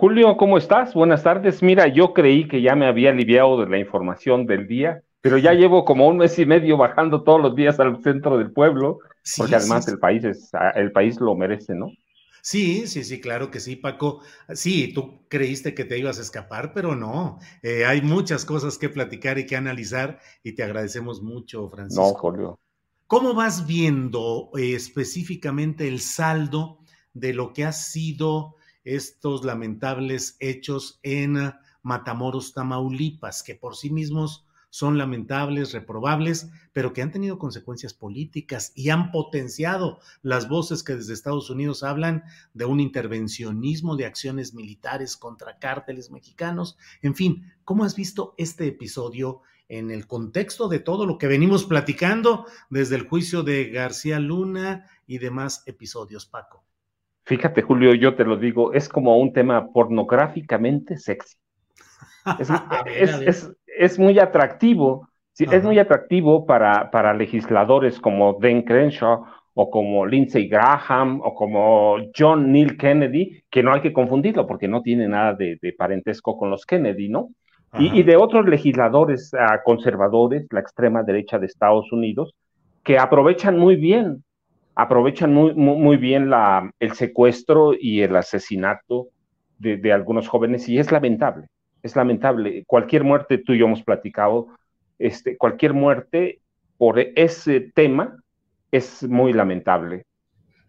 Julio, 0.00 0.36
¿cómo 0.36 0.58
estás? 0.58 0.94
Buenas 0.94 1.24
tardes. 1.24 1.60
Mira, 1.60 1.88
yo 1.88 2.14
creí 2.14 2.46
que 2.46 2.62
ya 2.62 2.76
me 2.76 2.86
había 2.86 3.10
aliviado 3.10 3.60
de 3.60 3.68
la 3.68 3.78
información 3.78 4.46
del 4.46 4.68
día, 4.68 5.02
pero 5.20 5.38
ya 5.38 5.52
llevo 5.54 5.84
como 5.84 6.06
un 6.06 6.18
mes 6.18 6.38
y 6.38 6.46
medio 6.46 6.76
bajando 6.76 7.24
todos 7.24 7.40
los 7.40 7.56
días 7.56 7.80
al 7.80 8.00
centro 8.02 8.38
del 8.38 8.52
pueblo, 8.52 9.00
Sí, 9.22 9.42
porque 9.42 9.56
además 9.56 9.86
sí, 9.86 9.90
el 9.90 9.98
país 9.98 10.22
es, 10.24 10.50
el 10.76 10.92
país 10.92 11.20
lo 11.20 11.34
merece, 11.34 11.74
¿no? 11.74 11.90
Sí, 12.42 12.86
sí, 12.86 13.04
sí, 13.04 13.20
claro 13.20 13.50
que 13.50 13.60
sí, 13.60 13.76
Paco. 13.76 14.22
Sí, 14.54 14.92
tú 14.94 15.26
creíste 15.28 15.74
que 15.74 15.84
te 15.84 15.98
ibas 15.98 16.18
a 16.18 16.22
escapar, 16.22 16.72
pero 16.72 16.94
no. 16.96 17.38
Eh, 17.62 17.84
hay 17.84 18.00
muchas 18.02 18.44
cosas 18.44 18.78
que 18.78 18.88
platicar 18.88 19.38
y 19.38 19.46
que 19.46 19.56
analizar 19.56 20.20
y 20.42 20.52
te 20.54 20.62
agradecemos 20.62 21.20
mucho, 21.22 21.68
No, 21.88 22.14
Francisco. 22.14 22.14
Julio. 22.14 22.58
¿Cómo 23.08 23.34
vas 23.34 23.66
viendo 23.66 24.50
eh, 24.58 24.74
específicamente 24.74 25.88
el 25.88 26.00
saldo 26.00 26.80
de 27.14 27.34
lo 27.34 27.52
que 27.54 27.64
ha 27.66 27.72
sido 27.72 28.56
estos 28.84 29.44
lamentables 29.44 30.36
hechos 30.40 31.00
en 31.02 31.36
eh, 31.36 31.54
Matamoros, 31.82 32.52
Tamaulipas, 32.52 33.42
que 33.42 33.54
por 33.54 33.76
sí 33.76 33.90
mismos 33.90 34.46
son 34.70 34.98
lamentables, 34.98 35.72
reprobables, 35.72 36.50
pero 36.72 36.92
que 36.92 37.02
han 37.02 37.10
tenido 37.10 37.38
consecuencias 37.38 37.94
políticas 37.94 38.72
y 38.74 38.90
han 38.90 39.10
potenciado 39.10 39.98
las 40.22 40.48
voces 40.48 40.82
que 40.82 40.94
desde 40.94 41.14
Estados 41.14 41.50
Unidos 41.50 41.82
hablan 41.82 42.24
de 42.52 42.66
un 42.66 42.80
intervencionismo 42.80 43.96
de 43.96 44.06
acciones 44.06 44.54
militares 44.54 45.16
contra 45.16 45.58
cárteles 45.58 46.10
mexicanos? 46.10 46.76
En 47.02 47.14
fin, 47.14 47.52
¿cómo 47.64 47.84
has 47.84 47.96
visto 47.96 48.34
este 48.36 48.66
episodio 48.66 49.40
en 49.68 49.90
el 49.90 50.06
contexto 50.06 50.68
de 50.68 50.80
todo 50.80 51.06
lo 51.06 51.18
que 51.18 51.26
venimos 51.26 51.64
platicando 51.64 52.46
desde 52.70 52.96
el 52.96 53.06
juicio 53.06 53.42
de 53.42 53.70
García 53.70 54.18
Luna 54.18 54.86
y 55.06 55.18
demás 55.18 55.62
episodios, 55.66 56.26
Paco? 56.26 56.67
Fíjate, 57.28 57.60
Julio, 57.60 57.92
yo 57.92 58.14
te 58.14 58.24
lo 58.24 58.38
digo, 58.38 58.72
es 58.72 58.88
como 58.88 59.18
un 59.18 59.34
tema 59.34 59.70
pornográficamente 59.70 60.96
sexy. 60.96 61.36
Es, 63.80 63.96
muy 63.96 64.18
atractivo, 64.18 65.08
sí, 65.34 65.46
es 65.52 65.62
muy 65.62 65.78
atractivo 65.78 66.46
para, 66.46 66.90
para 66.90 67.14
legisladores 67.14 68.00
como 68.00 68.38
Dan 68.40 68.62
Crenshaw 68.62 69.24
o 69.54 69.70
como 69.70 70.04
Lindsey 70.04 70.48
Graham 70.48 71.20
o 71.22 71.32
como 71.32 71.98
John 72.16 72.50
Neil 72.50 72.76
Kennedy, 72.76 73.44
que 73.48 73.62
no 73.62 73.72
hay 73.72 73.82
que 73.82 73.92
confundirlo 73.92 74.48
porque 74.48 74.66
no 74.66 74.82
tiene 74.82 75.06
nada 75.06 75.34
de, 75.34 75.58
de 75.62 75.72
parentesco 75.74 76.36
con 76.36 76.50
los 76.50 76.66
Kennedy, 76.66 77.08
¿no? 77.08 77.28
Y, 77.78 78.02
de 78.02 78.16
otros 78.16 78.48
legisladores 78.48 79.32
ah, 79.34 79.60
conservadores, 79.62 80.46
la 80.50 80.60
extrema 80.60 81.02
derecha 81.04 81.38
de 81.38 81.46
Estados 81.46 81.92
Unidos, 81.92 82.34
que 82.82 82.98
aprovechan 82.98 83.58
muy 83.58 83.76
bien, 83.76 84.24
aprovechan 84.78 85.34
muy, 85.34 85.54
muy, 85.54 85.96
bien 85.96 86.30
el 86.78 86.92
secuestro 86.92 87.72
y 87.74 88.02
el 88.02 88.14
asesinato 88.14 89.08
de, 89.58 89.92
algunos 89.92 90.28
jóvenes 90.28 90.68
y 90.68 90.78
es 90.78 90.92
lamentable, 90.92 91.48
es 91.82 91.96
lamentable. 91.96 92.62
Cualquier 92.64 93.02
muerte, 93.02 93.38
tú 93.38 93.54
y 93.54 93.58
yo 93.58 93.66
hemos 93.66 93.82
platicado, 93.82 94.46
este, 95.00 95.36
cualquier 95.36 95.74
muerte 95.74 96.38
por 96.76 97.00
ese 97.00 97.72
tema 97.74 98.22
es 98.70 99.02
muy 99.02 99.32
lamentable. 99.32 100.04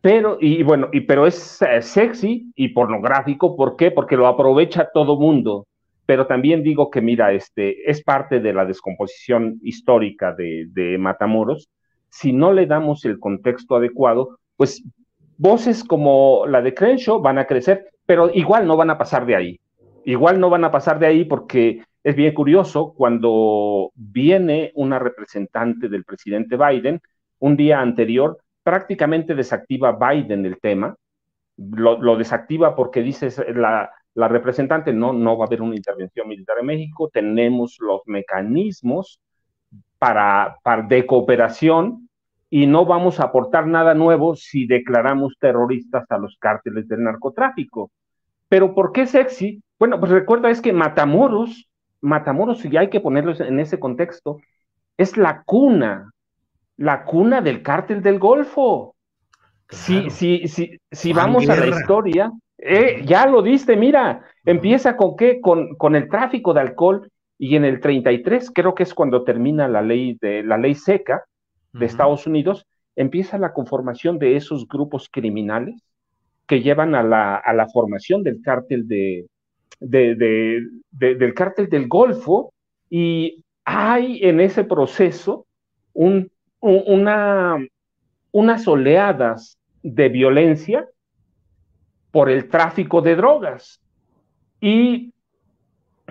Pero, 0.02 0.40
y 0.42 0.64
bueno, 0.64 0.90
pero 1.08 1.28
es 1.28 1.62
eh, 1.62 1.84
sexy 1.84 2.52
y 2.56 2.70
pornográfico, 2.70 3.56
¿por 3.56 3.76
qué? 3.76 3.92
Porque 3.92 4.18
lo 4.18 4.26
aprovecha 4.26 4.90
todo 4.92 5.20
mundo. 5.20 5.68
Pero 6.08 6.26
también 6.26 6.64
digo 6.64 6.90
que, 6.90 7.02
mira, 7.02 7.32
este, 7.32 7.88
es 7.88 8.04
parte 8.04 8.40
de 8.40 8.54
la 8.54 8.66
descomposición 8.66 9.60
histórica 9.62 10.34
de 10.34 10.98
Matamoros. 10.98 11.70
Si 12.10 12.34
no 12.34 12.54
le 12.54 12.66
damos 12.66 13.06
el 13.06 13.20
contexto 13.20 13.76
adecuado, 13.76 14.40
pues 14.56 14.84
voces 15.38 15.84
como 15.84 16.46
la 16.48 16.62
de 16.62 16.74
Crenshaw 16.74 17.22
van 17.22 17.38
a 17.38 17.46
crecer, 17.46 17.90
pero 18.06 18.30
igual 18.34 18.68
no 18.68 18.76
van 18.76 18.90
a 18.90 18.98
pasar 18.98 19.26
de 19.26 19.36
ahí. 19.36 19.60
Igual 20.06 20.40
no 20.40 20.50
van 20.50 20.64
a 20.64 20.72
pasar 20.72 21.00
de 21.00 21.08
ahí 21.08 21.26
porque 21.26 21.84
es 22.04 22.16
bien 22.16 22.34
curioso 22.34 22.94
cuando 22.96 23.92
viene 23.96 24.72
una 24.76 25.00
representante 25.00 25.90
del 25.90 26.04
presidente 26.04 26.58
Biden, 26.58 27.02
un 27.40 27.56
día 27.56 27.80
anterior, 27.80 28.38
prácticamente 28.64 29.36
desactiva 29.36 29.98
Biden 29.98 30.46
el 30.46 30.60
tema, 30.60 30.96
lo, 31.58 32.16
desactiva 32.18 32.76
porque 32.76 33.02
dice 33.02 33.30
la, 33.54 33.92
la, 34.14 34.28
representante, 34.28 34.94
no, 34.94 35.14
no 35.14 35.38
va 35.38 35.46
a 35.46 35.48
haber 35.48 35.62
una 35.62 35.76
intervención 35.76 36.28
militar 36.28 36.58
en 36.60 36.66
México, 36.66 37.10
tenemos 37.12 37.78
los 37.80 38.02
mecanismos 38.06 39.20
para, 39.98 40.58
para 40.64 40.84
de 40.84 41.06
cooperación 41.06 42.10
y 42.50 42.66
no 42.66 42.86
vamos 42.86 43.20
a 43.20 43.26
aportar 43.26 43.68
nada 43.68 43.94
nuevo 43.94 44.36
si 44.36 44.66
declaramos 44.66 45.36
terroristas 45.40 46.06
a 46.10 46.18
los 46.18 46.38
cárteles 46.40 46.88
del 46.88 47.04
narcotráfico. 47.04 47.92
Pero 48.48 48.74
¿por 48.74 48.92
qué 48.92 49.06
sexy? 49.06 49.62
Bueno, 49.78 50.00
pues 50.00 50.12
recuerda 50.12 50.50
es 50.50 50.62
que 50.62 50.74
Matamoros, 50.74 51.70
Matamoros, 52.02 52.66
y 52.66 52.76
hay 52.76 52.90
que 52.90 53.02
ponerlo 53.02 53.34
en 53.40 53.60
ese 53.60 53.80
contexto, 53.80 54.40
es 54.98 55.16
la 55.16 55.44
cuna, 55.44 56.12
la 56.78 57.06
cuna 57.06 57.42
del 57.42 57.62
cártel 57.62 58.02
del 58.02 58.18
Golfo. 58.18 58.96
Claro. 59.68 59.84
Si, 59.84 60.10
si, 60.10 60.48
si, 60.48 60.80
si 60.92 61.14
vamos 61.14 61.46
Guerra. 61.46 61.62
a 61.62 61.66
la 61.68 61.80
historia, 61.80 62.32
eh, 62.58 63.04
ya 63.06 63.28
lo 63.28 63.44
diste, 63.44 63.78
mira, 63.78 64.26
empieza 64.44 64.98
con 64.98 65.16
qué, 65.16 65.40
con, 65.40 65.76
con 65.76 65.96
el 65.96 66.10
tráfico 66.10 66.54
de 66.54 66.62
alcohol 66.62 67.12
y 67.40 67.56
en 67.56 67.64
el 67.66 67.80
33 67.80 68.52
creo 68.54 68.76
que 68.76 68.84
es 68.84 68.94
cuando 68.94 69.24
termina 69.24 69.68
la 69.68 69.82
ley 69.82 70.18
de 70.22 70.44
la 70.44 70.58
ley 70.58 70.76
seca 70.76 71.24
de 71.72 71.80
uh 71.80 71.82
-huh. 71.82 71.86
Estados 71.86 72.28
Unidos, 72.28 72.68
empieza 72.96 73.38
la 73.40 73.54
conformación 73.54 74.20
de 74.20 74.36
esos 74.36 74.68
grupos 74.68 75.08
criminales 75.10 75.82
que 76.46 76.62
llevan 76.62 76.96
a 76.96 77.04
la, 77.04 77.36
a 77.38 77.54
la 77.54 77.68
formación 77.70 78.24
del 78.24 78.42
cártel 78.42 78.88
de, 78.88 79.28
de, 79.80 80.16
de, 80.16 80.62
de, 80.92 81.16
del 81.16 81.34
cártel 81.34 81.70
del 81.70 81.88
Golfo 81.88 82.54
y 82.90 83.44
hay 83.64 84.20
en 84.24 84.40
ese 84.42 84.64
proceso 84.64 85.46
un, 85.94 86.30
un, 86.60 86.84
una, 86.88 87.58
unas 88.32 88.68
oleadas 88.68 89.58
de 89.84 90.10
violencia 90.10 90.86
por 92.12 92.30
el 92.30 92.50
tráfico 92.50 93.02
de 93.02 93.16
drogas. 93.16 93.80
Y 94.60 95.14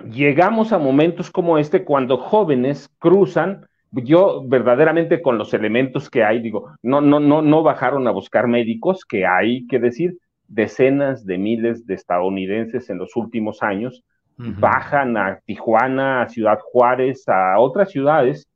llegamos 0.03 0.71
a 0.73 0.77
momentos 0.77 1.31
como 1.31 1.57
este 1.57 1.83
cuando 1.83 2.17
jóvenes 2.17 2.89
cruzan, 2.99 3.65
yo 3.91 4.43
verdaderamente 4.45 5.21
con 5.21 5.37
los 5.37 5.53
elementos 5.53 6.09
que 6.09 6.23
hay, 6.23 6.41
digo, 6.41 6.71
no, 6.83 7.01
no, 7.01 7.19
no, 7.19 7.41
no 7.41 7.63
bajaron 7.63 8.07
a 8.07 8.11
buscar 8.11 8.47
médicos, 8.47 9.05
que 9.05 9.25
hay 9.25 9.65
que 9.67 9.79
decir, 9.79 10.17
decenas 10.47 11.25
de 11.25 11.37
miles 11.37 11.85
de 11.85 11.95
estadounidenses 11.95 12.89
en 12.89 12.97
los 12.97 13.15
últimos 13.15 13.61
años 13.61 14.03
uh 14.37 14.43
-huh. 14.43 14.59
bajan 14.59 15.17
a 15.17 15.39
Tijuana, 15.45 16.21
a 16.21 16.29
Ciudad 16.29 16.59
Juárez, 16.59 17.27
a 17.27 17.59
otras 17.59 17.91
ciudades, 17.91 18.47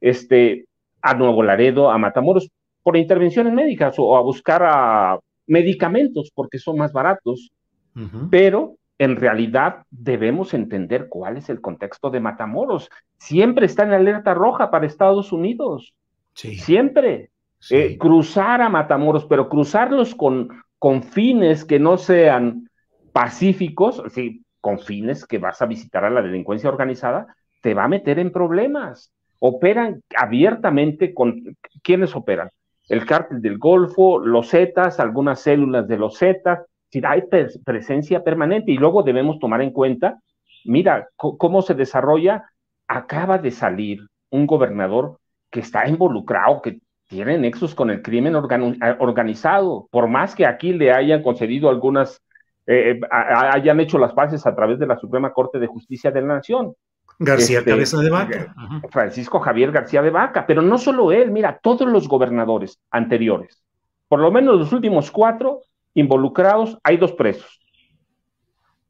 este, 0.00 0.66
a 1.02 1.14
Nuevo 1.14 1.42
Laredo, 1.42 1.90
a 1.90 1.98
Matamoros, 1.98 2.50
por 2.82 2.96
intervenciones 2.96 3.52
médicas 3.52 3.94
o 3.98 4.16
a 4.16 4.22
buscar 4.22 4.62
a 4.64 5.18
medicamentos 5.46 6.30
porque 6.34 6.58
son 6.58 6.78
más 6.78 6.92
baratos, 6.92 7.50
uh 7.96 8.00
-huh. 8.00 8.28
pero 8.30 8.76
en 9.00 9.16
realidad 9.16 9.86
debemos 9.90 10.52
entender 10.52 11.08
cuál 11.08 11.38
es 11.38 11.48
el 11.48 11.62
contexto 11.62 12.10
de 12.10 12.20
Matamoros. 12.20 12.90
Siempre 13.16 13.64
está 13.64 13.84
en 13.84 13.94
alerta 13.94 14.34
roja 14.34 14.70
para 14.70 14.86
Estados 14.86 15.32
Unidos. 15.32 15.94
Siempre. 16.34 17.30
Eh, 17.70 17.96
cruzar 17.96 18.60
a 18.60 18.68
Matamoros, 18.68 19.24
pero 19.24 19.48
cruzarlos 19.48 20.14
con, 20.14 20.50
con 20.78 21.02
fines 21.02 21.64
que 21.64 21.78
no 21.78 21.96
sean 21.96 22.68
pacíficos, 23.14 24.02
sí, 24.12 24.44
con 24.60 24.78
fines 24.78 25.26
que 25.26 25.38
vas 25.38 25.62
a 25.62 25.66
visitar 25.66 26.04
a 26.04 26.10
la 26.10 26.20
delincuencia 26.20 26.68
organizada, 26.68 27.34
te 27.62 27.72
va 27.72 27.84
a 27.84 27.88
meter 27.88 28.18
en 28.18 28.30
problemas. 28.30 29.14
Operan 29.38 30.02
abiertamente 30.14 31.14
con... 31.14 31.56
¿Quiénes 31.82 32.14
operan? 32.14 32.50
El 32.86 33.06
cártel 33.06 33.40
del 33.40 33.56
Golfo, 33.56 34.18
los 34.18 34.50
Zetas, 34.50 35.00
algunas 35.00 35.40
células 35.40 35.88
de 35.88 35.96
los 35.96 36.18
Zetas, 36.18 36.66
hay 37.04 37.22
presencia 37.64 38.22
permanente 38.22 38.72
y 38.72 38.76
luego 38.76 39.02
debemos 39.02 39.38
tomar 39.38 39.62
en 39.62 39.70
cuenta, 39.70 40.20
mira, 40.64 41.08
cómo 41.16 41.62
se 41.62 41.74
desarrolla, 41.74 42.44
acaba 42.88 43.38
de 43.38 43.50
salir 43.50 44.00
un 44.30 44.46
gobernador 44.46 45.18
que 45.50 45.60
está 45.60 45.88
involucrado, 45.88 46.62
que 46.62 46.80
tiene 47.06 47.38
nexos 47.38 47.74
con 47.74 47.90
el 47.90 48.02
crimen 48.02 48.36
organizado, 48.36 49.88
por 49.90 50.06
más 50.08 50.34
que 50.34 50.46
aquí 50.46 50.72
le 50.72 50.92
hayan 50.92 51.22
concedido 51.22 51.68
algunas, 51.68 52.22
eh, 52.66 52.92
eh, 52.92 53.00
hayan 53.10 53.80
hecho 53.80 53.98
las 53.98 54.12
paces 54.12 54.46
a 54.46 54.54
través 54.54 54.78
de 54.78 54.86
la 54.86 54.96
Suprema 54.96 55.32
Corte 55.32 55.58
de 55.58 55.66
Justicia 55.66 56.10
de 56.12 56.20
la 56.22 56.34
Nación. 56.34 56.74
García 57.18 57.58
este, 57.58 57.70
Cabeza 57.72 58.00
de 58.00 58.10
Vaca. 58.10 58.54
Francisco 58.90 59.40
Javier 59.40 59.72
García 59.72 60.02
de 60.02 60.10
Vaca, 60.10 60.46
pero 60.46 60.62
no 60.62 60.78
solo 60.78 61.12
él, 61.12 61.30
mira, 61.32 61.58
todos 61.60 61.88
los 61.88 62.08
gobernadores 62.08 62.78
anteriores, 62.90 63.60
por 64.08 64.20
lo 64.20 64.30
menos 64.30 64.58
los 64.58 64.72
últimos 64.72 65.10
cuatro, 65.10 65.62
involucrados, 65.94 66.78
hay 66.82 66.96
dos 66.96 67.12
presos, 67.12 67.60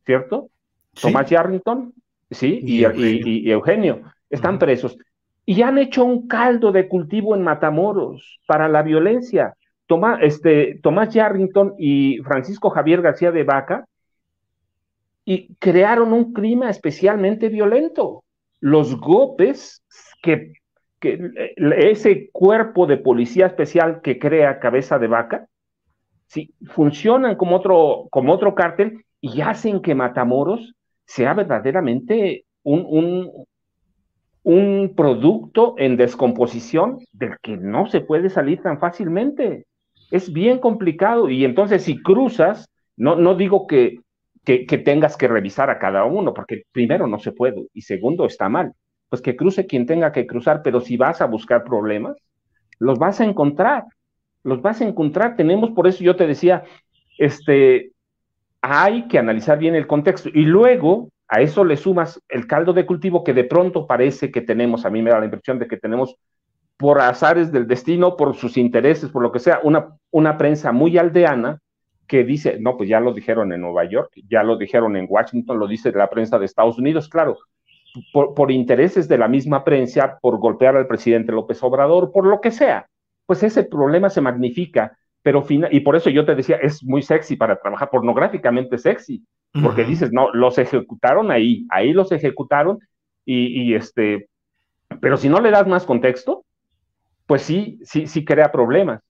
¿cierto? 0.05 0.50
Tomás 1.00 1.31
Yarrington, 1.31 1.94
sí, 2.31 2.61
y, 2.62 3.50
Eugenio. 3.50 4.02
están 4.29 4.58
presos. 4.58 4.97
Y 5.47 5.62
han 5.62 5.79
hecho 5.79 6.05
un 6.05 6.29
caldo 6.29 6.73
de 6.73 6.88
cultivo 6.88 7.35
en 7.35 7.43
Matamoros 7.43 8.41
para 8.47 8.69
la 8.69 8.82
violencia. 8.82 9.55
Tomás, 9.87 10.20
este, 10.23 10.79
Tomás 10.82 11.12
Yarrington 11.12 11.75
y 11.79 12.19
Francisco 12.19 12.70
Javier 12.70 13.03
García 13.03 13.32
de 13.32 13.44
Vaca 13.44 13.87
y 15.25 15.55
crearon 15.56 16.12
un 16.12 16.32
clima 16.32 16.70
especialmente 16.70 17.49
violento. 17.49 18.25
Los 18.61 18.96
golpes 18.99 19.82
que, 20.23 20.53
que 20.99 21.31
ese 21.56 22.31
cuerpo 22.31 22.87
de 22.87 22.99
policía 22.99 23.46
especial 23.46 24.00
que 24.03 24.19
crea 24.19 24.61
Cabeza 24.61 24.99
de 24.99 25.08
Vaca, 25.08 25.46
¿sí? 26.31 26.55
funcionan 26.69 27.35
como 27.37 27.56
otro, 27.56 28.06
como 28.11 28.32
otro 28.32 28.55
cártel 28.55 29.05
y 29.21 29.41
hacen 29.41 29.82
que 29.82 29.94
Matamoros 29.94 30.75
sea 31.05 31.35
verdaderamente 31.35 32.44
un, 32.62 32.87
un, 32.88 33.47
un 34.44 34.94
producto 34.97 35.75
en 35.77 35.97
descomposición 35.97 36.99
del 37.12 37.37
que 37.43 37.56
no 37.56 37.88
se 37.88 38.00
puede 38.00 38.31
salir 38.31 38.62
tan 38.62 38.79
fácilmente. 38.79 39.67
Es 40.12 40.32
bien 40.32 40.59
complicado 40.59 41.29
y 41.29 41.44
entonces 41.44 41.82
si 41.82 42.00
cruzas, 42.00 42.69
no, 42.97 43.17
no 43.17 43.35
digo 43.35 43.67
que, 43.67 43.99
que, 44.44 44.67
que, 44.67 44.79
tengas 44.79 45.17
que 45.17 45.27
revisar 45.27 45.69
a 45.69 45.81
cada 45.81 46.05
uno, 46.05 46.32
porque 46.32 46.62
primero 46.71 47.09
no 47.09 47.19
se 47.19 47.32
puede 47.32 47.67
y 47.75 47.82
segundo 47.82 48.25
está 48.25 48.49
mal. 48.49 48.73
Pues 49.09 49.21
que 49.21 49.35
cruce 49.35 49.67
quien 49.67 49.87
tenga 49.87 50.12
que 50.12 50.29
cruzar, 50.29 50.62
pero 50.62 50.81
si 50.81 50.97
vas 50.97 51.21
a 51.21 51.27
buscar 51.27 51.65
problemas, 51.65 52.17
los 52.79 53.00
vas 53.00 53.21
a 53.21 53.25
encontrar 53.25 53.85
los 54.43 54.63
vas 54.63 54.81
a 54.81 54.87
encontrar. 54.87 55.37
Tenemos, 55.37 55.71
por 55.71 55.87
eso 55.87 56.03
yo 56.03 56.17
te 56.17 56.27
decía, 56.27 56.65
este, 57.19 57.93
hay 58.61 59.09
que 59.09 59.19
analizar 59.19 59.59
bien 59.59 59.75
el 59.75 59.87
contexto. 59.87 60.29
Y 60.33 60.43
luego 60.43 61.11
a 61.29 61.41
eso 61.41 61.65
le 61.65 61.77
sumas 61.77 62.21
el 62.29 62.47
caldo 62.47 62.73
de 62.73 62.87
cultivo 62.87 63.23
que 63.23 63.35
de 63.35 63.45
pronto 63.45 63.87
parece 63.87 64.31
que 64.31 64.41
tenemos, 64.41 64.85
a 64.85 64.91
mí 64.91 65.01
me 65.03 65.11
da 65.11 65.19
la 65.19 65.27
impresión 65.27 65.59
de 65.59 65.69
que 65.69 65.77
tenemos 65.77 66.17
por 66.77 67.01
azares 67.01 67.53
del 67.53 67.67
destino, 67.67 68.17
por 68.17 68.35
sus 68.35 68.57
intereses, 68.57 69.11
por 69.11 69.23
lo 69.23 69.31
que 69.31 69.39
sea, 69.39 69.61
una, 69.63 69.97
una 70.11 70.39
prensa 70.39 70.73
muy 70.73 70.97
aldeana 70.99 71.61
que 72.09 72.25
dice, 72.25 72.59
no, 72.59 72.77
pues 72.77 72.89
ya 72.89 72.99
lo 72.99 73.13
dijeron 73.13 73.53
en 73.53 73.61
Nueva 73.61 73.85
York, 73.85 74.11
ya 74.29 74.43
lo 74.43 74.57
dijeron 74.57 74.97
en 74.97 75.07
Washington, 75.09 75.59
lo 75.59 75.69
dice 75.69 75.93
la 75.93 76.11
prensa 76.11 76.39
de 76.39 76.47
Estados 76.47 76.79
Unidos, 76.79 77.09
claro, 77.09 77.39
por, 78.13 78.35
por 78.35 78.51
intereses 78.51 79.07
de 79.09 79.19
la 79.19 79.29
misma 79.29 79.63
prensa, 79.63 80.19
por 80.21 80.39
golpear 80.39 80.75
al 80.75 80.87
presidente 80.87 81.33
López 81.33 81.63
Obrador, 81.63 82.11
por 82.11 82.27
lo 82.27 82.41
que 82.41 82.51
sea 82.51 82.89
pues 83.31 83.44
ese 83.44 83.62
problema 83.62 84.11
se 84.11 84.21
magnifica, 84.21 84.99
pero 85.23 85.47
y 85.49 85.79
por 85.79 85.94
eso 85.94 86.11
yo 86.11 86.25
te 86.27 86.35
decía, 86.35 86.56
es 86.56 86.82
muy 86.82 87.00
sexy 87.00 87.37
para 87.37 87.61
trabajar, 87.61 87.88
pornográficamente 87.88 88.77
sexy, 88.77 89.25
porque 89.62 89.85
dices, 89.85 90.11
no, 90.11 90.32
los 90.32 90.59
ejecutaron 90.59 91.31
ahí, 91.31 91.65
ahí 91.71 91.93
los 91.93 92.11
ejecutaron, 92.11 92.81
y, 93.25 93.73
este, 93.73 94.29
pero 95.00 95.17
si 95.17 95.29
no 95.29 95.41
le 95.41 95.53
das 95.53 95.65
más 95.69 95.85
contexto, 95.85 96.44
pues 97.29 97.43
sí, 97.43 97.79
sí, 97.85 98.09
sí 98.09 98.25
crea 98.25 98.50
problemas, 98.50 99.00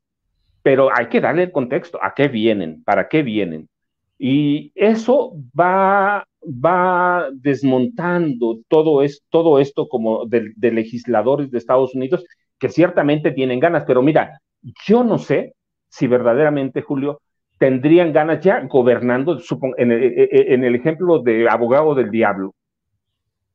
pero 0.62 0.90
hay 0.94 1.06
que 1.06 1.22
darle 1.22 1.44
el 1.44 1.50
contexto, 1.50 1.98
a 2.02 2.12
qué 2.14 2.28
vienen, 2.28 2.84
para 2.84 3.08
qué 3.08 3.22
vienen, 3.22 3.70
y 4.18 4.70
eso 4.74 5.32
va, 5.58 6.26
va 6.44 7.30
desmontando 7.32 8.58
todo, 8.68 9.02
es, 9.02 9.22
todo 9.30 9.60
esto 9.60 9.88
como 9.88 10.26
de, 10.26 10.52
de 10.56 10.72
legisladores 10.72 11.50
de 11.50 11.56
Estados 11.56 11.94
Unidos 11.94 12.22
que 12.60 12.68
ciertamente 12.68 13.32
tienen 13.32 13.58
ganas, 13.58 13.84
pero 13.86 14.02
mira, 14.02 14.40
yo 14.86 15.02
no 15.02 15.18
sé 15.18 15.54
si 15.88 16.06
verdaderamente, 16.06 16.82
Julio, 16.82 17.22
tendrían 17.58 18.12
ganas 18.12 18.40
ya 18.44 18.60
gobernando, 18.60 19.40
en 19.78 19.90
el, 19.90 20.02
e, 20.02 20.24
e, 20.24 20.54
en 20.54 20.62
el 20.62 20.74
ejemplo 20.74 21.20
de 21.20 21.48
abogado 21.48 21.94
del 21.94 22.10
diablo, 22.10 22.54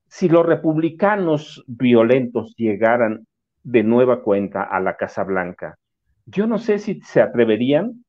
si 0.08 0.28
los 0.28 0.46
republicanos 0.46 1.64
violentos 1.68 2.56
llegaran 2.58 3.28
de 3.64 3.84
nueva 3.84 4.22
cuenta 4.22 4.64
a 4.64 4.80
la 4.80 4.98
Casa 4.98 5.24
Blanca, 5.24 5.78
yo 6.26 6.48
no 6.48 6.58
sé 6.58 6.80
si 6.80 7.00
se 7.02 7.22
atreverían 7.22 8.04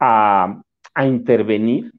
a, 0.00 0.60
a 0.94 1.06
intervenir, 1.06 1.92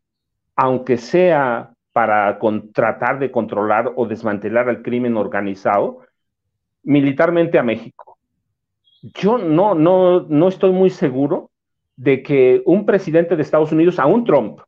aunque 0.57 0.97
sea 0.97 1.71
para 1.93 2.37
tratar 2.73 3.19
de 3.19 3.31
controlar 3.31 3.93
o 3.95 4.05
desmantelar 4.05 4.67
al 4.67 4.81
crimen 4.81 5.15
organizado 5.15 6.01
militarmente 6.83 7.57
a 7.57 7.63
México 7.63 8.14
yo 9.13 9.37
no, 9.37 9.75
no, 9.75 10.21
no 10.21 10.47
estoy 10.47 10.71
muy 10.71 10.89
seguro 10.89 11.51
de 11.95 12.23
que 12.23 12.61
un 12.65 12.85
presidente 12.85 13.35
de 13.35 13.41
Estados 13.41 13.71
Unidos, 13.71 13.99
a 13.99 14.05
un 14.05 14.23
Trump, 14.23 14.59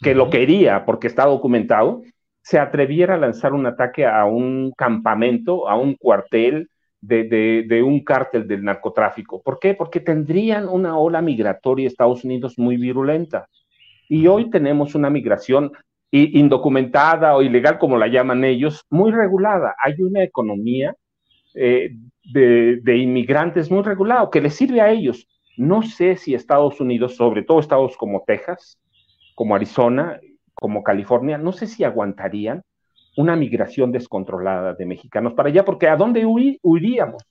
que 0.00 0.14
lo 0.14 0.30
quería 0.30 0.84
porque 0.84 1.08
está 1.08 1.26
documentado, 1.26 2.02
se 2.42 2.58
atreviera 2.58 3.14
a 3.14 3.18
lanzar 3.18 3.52
un 3.52 3.66
ataque 3.66 4.06
a 4.06 4.24
un 4.24 4.72
campamento, 4.76 5.68
a 5.68 5.76
un 5.76 5.94
cuartel 5.94 6.68
de, 7.00 7.64
de, 7.66 7.82
un 7.82 8.04
cártel 8.04 8.46
del 8.46 8.64
narcotráfico. 8.64 9.42
¿Por 9.42 9.58
qué? 9.58 9.74
Porque 9.74 10.00
tendrían 10.00 10.68
una 10.68 10.98
ola 10.98 11.20
migratoria 11.22 11.86
Estados 11.86 12.24
Unidos 12.24 12.58
muy 12.58 12.76
virulenta. 12.76 13.46
Y 14.08 14.26
hoy 14.26 14.50
tenemos 14.50 14.94
una 14.94 15.10
migración 15.10 15.72
indocumentada 16.10 17.36
o 17.36 17.42
ilegal, 17.42 17.78
como 17.78 17.96
la 17.96 18.08
llaman 18.08 18.44
ellos, 18.44 18.84
muy 18.90 19.12
regulada. 19.12 19.74
Hay 19.82 20.02
una 20.02 20.22
economía 20.22 20.94
eh, 21.54 21.96
de, 22.32 22.96
inmigrantes 22.96 23.70
muy 23.70 23.82
regulado, 23.82 24.30
que 24.30 24.40
les 24.40 24.54
sirve 24.54 24.80
a 24.80 24.90
ellos. 24.90 25.26
No 25.56 25.82
sé 25.82 26.16
si 26.16 26.34
Estados 26.34 26.80
Unidos, 26.80 27.16
sobre 27.16 27.42
todo 27.42 27.60
estados 27.60 27.96
como 27.96 28.22
Texas, 28.26 28.78
como 29.34 29.54
Arizona, 29.54 30.20
como 30.54 30.82
California, 30.82 31.38
no 31.38 31.52
sé 31.52 31.66
si 31.66 31.84
aguantarían 31.84 32.62
una 33.16 33.34
migración 33.36 33.90
descontrolada 33.90 34.74
de 34.74 34.86
mexicanos 34.86 35.34
para 35.34 35.48
allá, 35.48 35.64
porque 35.64 35.88
¿a 35.88 35.96
dónde 35.96 36.24
huiríamos? 36.24 37.22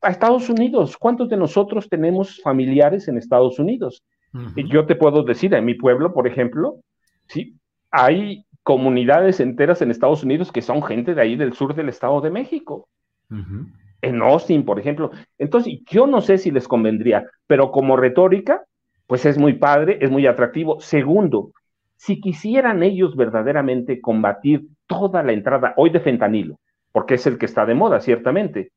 A 0.00 0.10
Estados 0.10 0.48
Unidos. 0.48 0.96
¿Cuántos 0.96 1.28
de 1.28 1.36
nosotros 1.36 1.88
tenemos 1.88 2.40
familiares 2.42 3.08
en 3.08 3.18
Estados 3.18 3.58
Unidos? 3.58 4.02
Yo 4.56 4.86
te 4.86 4.94
puedo 4.94 5.22
decir, 5.22 5.52
en 5.54 5.64
mi 5.64 5.74
pueblo, 5.74 6.14
por 6.14 6.26
ejemplo, 6.26 6.76
sí, 7.28 7.56
hay 7.90 8.46
comunidades 8.62 9.40
enteras 9.40 9.82
en 9.82 9.90
Estados 9.90 10.22
Unidos 10.22 10.52
que 10.52 10.62
son 10.62 10.82
gente 10.82 11.14
de 11.14 11.20
ahí 11.20 11.36
del 11.36 11.52
sur 11.52 11.74
del 11.74 11.88
Estado 11.88 12.20
de 12.20 12.30
México 12.30 12.88
en 14.02 14.22
Austin, 14.22 14.64
por 14.64 14.78
ejemplo. 14.78 15.10
Entonces, 15.38 15.80
yo 15.88 16.06
no 16.06 16.20
sé 16.20 16.38
si 16.38 16.50
les 16.50 16.68
convendría, 16.68 17.26
pero 17.46 17.70
como 17.70 17.96
retórica, 17.96 18.64
pues 19.06 19.24
es 19.24 19.38
muy 19.38 19.54
padre, 19.54 19.98
es 20.00 20.10
muy 20.10 20.26
atractivo. 20.26 20.80
Segundo, 20.80 21.52
si 21.96 22.20
quisieran 22.20 22.82
ellos 22.82 23.16
verdaderamente 23.16 24.00
combatir 24.00 24.66
toda 24.86 25.22
la 25.22 25.32
entrada 25.32 25.72
hoy 25.76 25.90
de 25.90 26.00
fentanilo, 26.00 26.58
porque 26.90 27.14
es 27.14 27.26
el 27.26 27.38
que 27.38 27.46
está 27.46 27.64
de 27.64 27.74
moda, 27.74 28.00
ciertamente. 28.00 28.72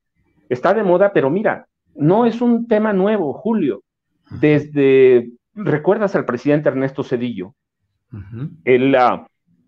Está 0.48 0.74
de 0.74 0.84
moda, 0.84 1.12
pero 1.12 1.30
mira, 1.30 1.68
no 1.96 2.26
es 2.26 2.42
un 2.42 2.68
tema 2.68 2.94
nuevo, 2.94 3.34
Julio. 3.34 3.82
Desde, 4.30 5.32
¿recuerdas 5.54 6.16
al 6.16 6.26
presidente 6.26 6.70
Ernesto 6.70 7.04
Cedillo? 7.04 7.54
el, 8.64 8.96
ah, 8.96 9.28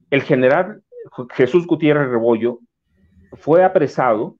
el 0.09 0.21
general 0.21 0.81
Jesús 1.33 1.67
Gutiérrez 1.67 2.09
Rebollo 2.09 2.59
fue 3.33 3.63
apresado 3.63 4.36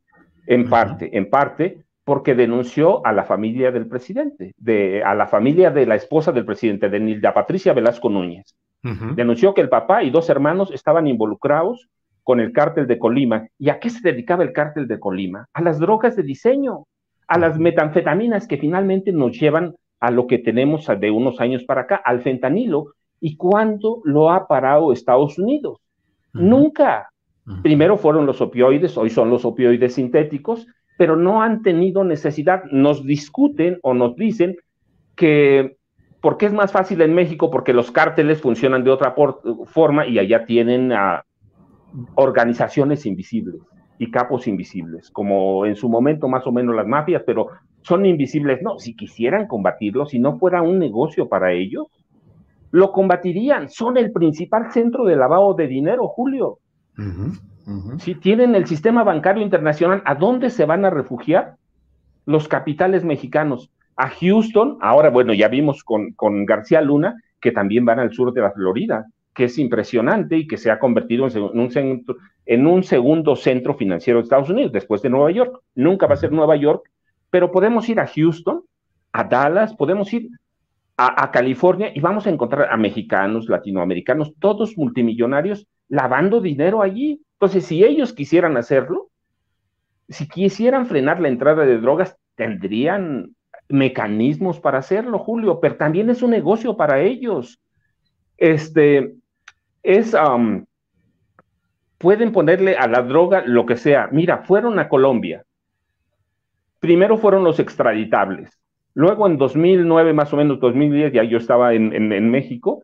en 0.48 0.70
parte, 0.70 1.16
en 1.16 1.30
parte 1.30 1.84
porque 2.04 2.36
denunció 2.36 3.06
a 3.06 3.12
la 3.12 3.26
familia 3.26 3.70
del 3.70 3.86
presidente, 3.86 4.54
de, 4.58 5.04
a 5.04 5.14
la 5.14 5.28
familia 5.28 5.72
de 5.72 5.86
la 5.86 5.96
esposa 5.96 6.32
del 6.32 6.46
presidente, 6.46 6.90
de 6.90 7.02
Nilda 7.02 7.34
Patricia 7.34 7.74
Velasco 7.74 8.10
Núñez. 8.10 8.56
Denunció 8.82 9.54
que 9.54 9.60
el 9.60 9.68
papá 9.68 10.04
y 10.04 10.10
dos 10.10 10.30
hermanos 10.30 10.72
estaban 10.72 11.08
involucrados 11.08 11.90
con 12.24 12.40
el 12.40 12.54
cártel 12.54 12.88
de 12.88 12.98
Colima. 12.98 13.48
¿Y 13.60 13.68
a 13.70 13.80
qué 13.80 13.90
se 13.90 14.00
dedicaba 14.02 14.44
el 14.44 14.54
cártel 14.54 14.88
de 14.88 15.00
Colima? 15.00 15.48
A 15.54 15.62
las 15.62 15.80
drogas 15.80 16.16
de 16.16 16.24
diseño, 16.24 16.86
a 17.28 17.38
las 17.38 17.60
metanfetaminas 17.60 18.48
que 18.48 18.58
finalmente 18.58 19.12
nos 19.12 19.38
llevan 19.38 19.76
a 20.00 20.10
lo 20.10 20.28
que 20.28 20.38
tenemos 20.38 20.88
de 20.88 21.12
unos 21.12 21.42
años 21.42 21.66
para 21.66 21.82
acá, 21.82 21.98
al 21.98 22.22
fentanilo. 22.22 22.94
¿Y 23.20 23.36
cuándo 23.36 24.00
lo 24.06 24.32
ha 24.32 24.48
parado 24.48 24.94
Estados 24.94 25.38
Unidos? 25.38 25.80
Nunca. 26.32 27.10
Primero 27.64 27.98
fueron 27.98 28.26
los 28.26 28.42
opioides, 28.42 28.98
hoy 28.98 29.10
son 29.10 29.30
los 29.30 29.46
opioides 29.46 29.94
sintéticos, 29.94 30.68
pero 30.98 31.16
no 31.16 31.42
han 31.42 31.62
tenido 31.62 32.04
necesidad. 32.04 32.64
Nos 32.72 33.06
discuten 33.06 33.80
o 33.84 33.94
nos 33.94 34.16
dicen 34.16 34.58
que 35.16 35.78
porque 36.22 36.48
es 36.48 36.54
más 36.54 36.72
fácil 36.72 37.02
en 37.02 37.14
México, 37.14 37.50
porque 37.50 37.74
los 37.74 37.92
cárteles 37.92 38.42
funcionan 38.42 38.84
de 38.84 38.92
otra 38.92 39.16
forma 39.66 40.08
y 40.08 40.20
allá 40.20 40.46
tienen 40.46 40.92
organizaciones 42.16 43.06
invisibles 43.06 43.62
y 44.00 44.12
capos 44.12 44.48
invisibles, 44.48 45.10
como 45.12 45.66
en 45.66 45.76
su 45.76 45.90
momento 45.90 46.28
más 46.28 46.46
o 46.46 46.52
menos 46.52 46.76
las 46.76 46.88
mafias, 46.88 47.24
pero 47.26 47.48
son 47.82 48.06
invisibles. 48.06 48.62
No, 48.62 48.78
si 48.78 48.96
quisieran 48.96 49.48
combatirlo, 49.48 50.06
si 50.06 50.20
no 50.20 50.38
fuera 50.38 50.62
un 50.62 50.80
negocio 50.80 51.30
para 51.30 51.54
ellos, 51.54 51.88
lo 52.72 52.92
combatirían. 52.92 53.70
Son 53.70 53.96
el 53.98 54.12
principal 54.12 54.72
centro 54.72 55.06
de 55.06 55.16
lavado 55.16 55.54
de 55.54 55.68
dinero, 55.68 56.08
Julio. 56.08 56.60
Si 58.00 58.16
tienen 58.16 58.56
el 58.56 58.66
sistema 58.66 59.04
bancario 59.04 59.44
internacional, 59.44 60.02
¿a 60.06 60.16
dónde 60.16 60.50
se 60.50 60.66
van 60.66 60.86
a 60.86 60.90
refugiar 60.90 61.56
los 62.26 62.48
capitales 62.48 63.04
mexicanos? 63.04 63.72
A 63.96 64.10
Houston, 64.10 64.78
ahora 64.82 65.10
bueno, 65.10 65.34
ya 65.34 65.48
vimos 65.48 65.84
con, 65.84 66.12
con 66.14 66.46
García 66.46 66.82
Luna, 66.82 67.16
que 67.42 67.52
también 67.52 67.86
van 67.86 68.00
al 68.00 68.14
sur 68.14 68.34
de 68.34 68.42
la 68.42 68.52
Florida, 68.52 69.08
que 69.34 69.46
es 69.46 69.58
impresionante 69.60 70.38
y 70.38 70.48
que 70.48 70.58
se 70.58 70.72
ha 70.72 70.80
convertido 70.80 71.28
en 71.28 71.60
un, 71.60 71.72
centro, 71.72 72.16
en 72.46 72.66
un 72.66 72.84
segundo 72.84 73.36
centro 73.36 73.76
financiero 73.76 74.20
de 74.20 74.24
Estados 74.24 74.50
Unidos, 74.50 74.72
después 74.72 75.02
de 75.02 75.10
Nueva 75.10 75.32
York. 75.32 75.62
Nunca 75.76 76.08
va 76.08 76.16
a 76.16 76.18
ser 76.18 76.32
Nueva 76.32 76.56
York, 76.56 76.90
pero 77.30 77.52
podemos 77.52 77.88
ir 77.90 78.00
a 78.00 78.08
Houston, 78.08 78.64
a 79.12 79.24
Dallas, 79.24 79.76
podemos 79.76 80.12
ir 80.14 80.30
a, 80.98 81.30
California 81.32 81.92
y 81.94 82.00
vamos 82.00 82.26
a 82.26 82.32
encontrar 82.32 82.72
a 82.72 82.78
mexicanos, 82.78 83.48
latinoamericanos, 83.48 84.34
todos 84.40 84.76
multimillonarios 84.76 85.68
lavando 85.90 86.42
dinero 86.42 86.82
allí. 86.82 87.22
Entonces, 87.34 87.66
si 87.66 87.84
ellos 87.84 88.14
quisieran 88.14 88.58
hacerlo, 88.58 89.10
si 90.10 90.28
quisieran 90.28 90.88
frenar 90.88 91.20
la 91.20 91.28
entrada 91.28 91.66
de 91.66 91.78
drogas, 91.78 92.18
tendrían 92.36 93.36
mecanismos 93.70 94.60
para 94.60 94.80
hacerlo, 94.80 95.20
Julio, 95.20 95.60
pero 95.60 95.76
también 95.76 96.10
es 96.10 96.22
un 96.22 96.32
negocio 96.32 96.78
para 96.78 97.02
ellos. 97.02 97.60
Este 98.38 99.16
es, 99.84 100.16
pueden 101.98 102.32
ponerle 102.32 102.76
a 102.78 102.88
la 102.88 103.02
droga 103.02 103.44
lo 103.46 103.66
que 103.66 103.76
sea. 103.76 104.08
Mira, 104.12 104.40
fueron 104.40 104.80
a 104.80 104.88
Colombia. 104.88 105.44
Primero 106.80 107.18
fueron 107.18 107.44
los 107.44 107.60
extraditables. 107.60 108.58
Luego 108.94 109.28
en 109.28 109.38
2009, 109.38 110.14
más 110.14 110.34
o 110.34 110.38
menos 110.38 110.60
2010, 110.60 111.14
ya 111.14 111.24
yo 111.24 111.38
estaba 111.38 111.74
en, 111.74 112.30
México, 112.32 112.84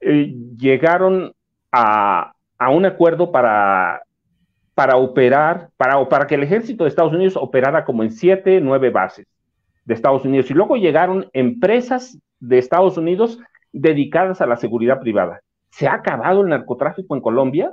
eh, 0.00 0.34
llegaron 0.56 1.32
a, 1.72 2.34
un 2.70 2.86
acuerdo 2.86 3.32
para, 3.32 4.02
para 4.74 4.96
operar, 4.96 5.70
para, 5.76 6.08
para 6.08 6.26
que 6.26 6.36
el 6.36 6.42
ejército 6.42 6.84
de 6.84 6.90
Estados 6.90 7.12
Unidos 7.12 7.36
operara 7.36 7.84
como 7.84 8.02
en 8.02 8.12
siete, 8.12 8.60
nueve 8.60 8.90
bases 8.90 9.26
de 9.84 9.94
Estados 9.94 10.24
Unidos. 10.24 10.50
Y 10.50 10.54
luego 10.54 10.76
llegaron 10.76 11.28
empresas 11.32 12.18
de 12.38 12.58
Estados 12.58 12.96
Unidos 12.96 13.38
dedicadas 13.72 14.40
a 14.40 14.46
la 14.46 14.56
seguridad 14.56 15.00
privada. 15.00 15.40
¿Se 15.70 15.88
ha 15.88 15.94
acabado 15.94 16.42
el 16.42 16.48
narcotráfico 16.48 17.16
en 17.16 17.22
Colombia? 17.22 17.70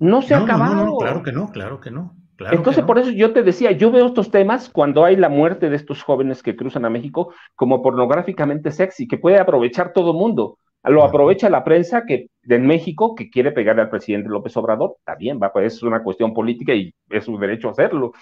No 0.00 0.22
se 0.22 0.34
ha 0.34 0.38
acabado. 0.38 0.96
claro 0.98 1.22
que 1.22 1.32
no, 1.32 1.50
claro 1.52 1.80
que 1.80 1.90
no. 1.90 2.16
Entonces, 2.50 2.84
por 2.84 2.98
eso 2.98 3.10
yo 3.10 3.32
te 3.32 3.42
decía, 3.42 3.72
yo 3.72 3.90
veo 3.90 4.06
estos 4.06 4.30
temas 4.30 4.68
cuando 4.68 5.04
hay 5.04 5.16
la 5.16 5.28
muerte 5.28 5.70
de 5.70 5.76
estos 5.76 6.02
jóvenes 6.02 6.42
que 6.42 6.54
cruzan 6.54 6.84
a 6.84 6.90
México 6.90 7.32
como 7.56 7.82
pornográficamente 7.82 8.70
sexy, 8.70 9.08
que 9.08 9.18
puede 9.18 9.38
aprovechar 9.38 9.92
todo 9.92 10.12
el 10.12 10.18
mundo. 10.18 10.58
Lo 10.84 11.04
aprovecha 11.04 11.50
la 11.50 11.64
prensa 11.64 12.04
que 12.06 12.28
de 12.42 12.58
México 12.58 13.14
que 13.14 13.30
quiere 13.30 13.52
pegarle 13.52 13.82
al 13.82 13.90
presidente 13.90 14.28
López 14.28 14.56
Obrador, 14.56 14.94
está 14.98 15.16
bien, 15.16 15.38
va, 15.42 15.52
pues 15.52 15.74
es 15.74 15.82
una 15.82 16.02
cuestión 16.02 16.32
política 16.32 16.74
y 16.74 16.94
es 17.10 17.24
su 17.24 17.36
derecho 17.36 17.68
a 17.68 17.72
hacerlo. 17.72 18.12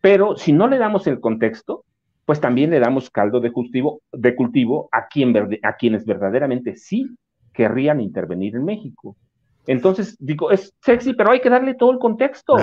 Pero 0.00 0.36
si 0.36 0.52
no 0.52 0.68
le 0.68 0.78
damos 0.78 1.06
el 1.06 1.20
contexto, 1.20 1.84
pues 2.26 2.40
también 2.40 2.70
le 2.70 2.80
damos 2.80 3.10
caldo 3.10 3.40
de 3.40 3.52
cultivo, 3.52 4.00
de 4.12 4.34
cultivo 4.34 4.88
a, 4.92 5.06
quien, 5.06 5.58
a 5.62 5.76
quienes 5.76 6.04
verdaderamente 6.04 6.76
sí 6.76 7.06
querrían 7.52 8.00
intervenir 8.00 8.56
en 8.56 8.64
México. 8.64 9.16
Entonces, 9.66 10.16
digo, 10.18 10.50
es 10.50 10.74
sexy, 10.80 11.14
pero 11.14 11.30
hay 11.30 11.40
que 11.40 11.50
darle 11.50 11.74
todo 11.74 11.92
el 11.92 11.98
contexto. 11.98 12.56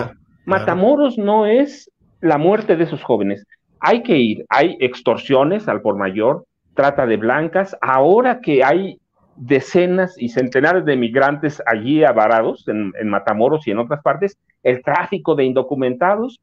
Matamoros 0.45 1.17
no 1.17 1.45
es 1.45 1.89
la 2.21 2.37
muerte 2.37 2.75
de 2.75 2.83
esos 2.83 3.03
jóvenes. 3.03 3.45
Hay 3.79 4.03
que 4.03 4.17
ir, 4.17 4.45
hay 4.49 4.75
extorsiones 4.79 5.67
al 5.67 5.81
por 5.81 5.95
mayor, 5.95 6.45
trata 6.73 7.05
de 7.05 7.17
blancas. 7.17 7.77
Ahora 7.81 8.41
que 8.41 8.63
hay 8.63 8.99
decenas 9.39 10.15
y 10.17 10.29
centenares 10.29 10.83
de 10.83 10.97
migrantes 10.97 11.63
allí 11.65 12.03
avarados 12.03 12.67
en, 12.67 12.91
Matamoros 13.09 13.65
y 13.67 13.71
en 13.71 13.79
otras 13.79 14.01
partes, 14.03 14.37
el 14.63 14.83
tráfico 14.83 15.35
de 15.35 15.45
indocumentados. 15.45 16.39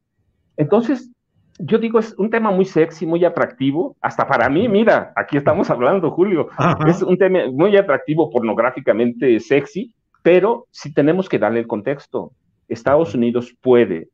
Entonces, 0.56 1.12
yo 1.58 1.78
digo, 1.78 1.98
es 1.98 2.14
un 2.18 2.30
tema 2.30 2.50
muy 2.50 2.64
sexy, 2.64 3.06
muy 3.06 3.24
atractivo, 3.24 3.96
hasta 4.00 4.26
para 4.26 4.48
mí, 4.48 4.68
mira, 4.68 5.12
aquí 5.14 5.36
estamos 5.36 5.70
hablando, 5.70 6.10
Julio, 6.10 6.48
es 6.88 7.02
un 7.02 7.18
tema 7.18 7.40
muy 7.52 7.76
atractivo, 7.76 8.30
pornográficamente 8.30 9.38
sexy, 9.40 9.94
pero 10.22 10.66
sí 10.70 10.92
tenemos 10.92 11.28
que 11.28 11.38
darle 11.38 11.60
el 11.60 11.66
contexto. 11.66 12.32
Estados 12.68 13.14
Unidos 13.14 13.54
puede 13.60 14.08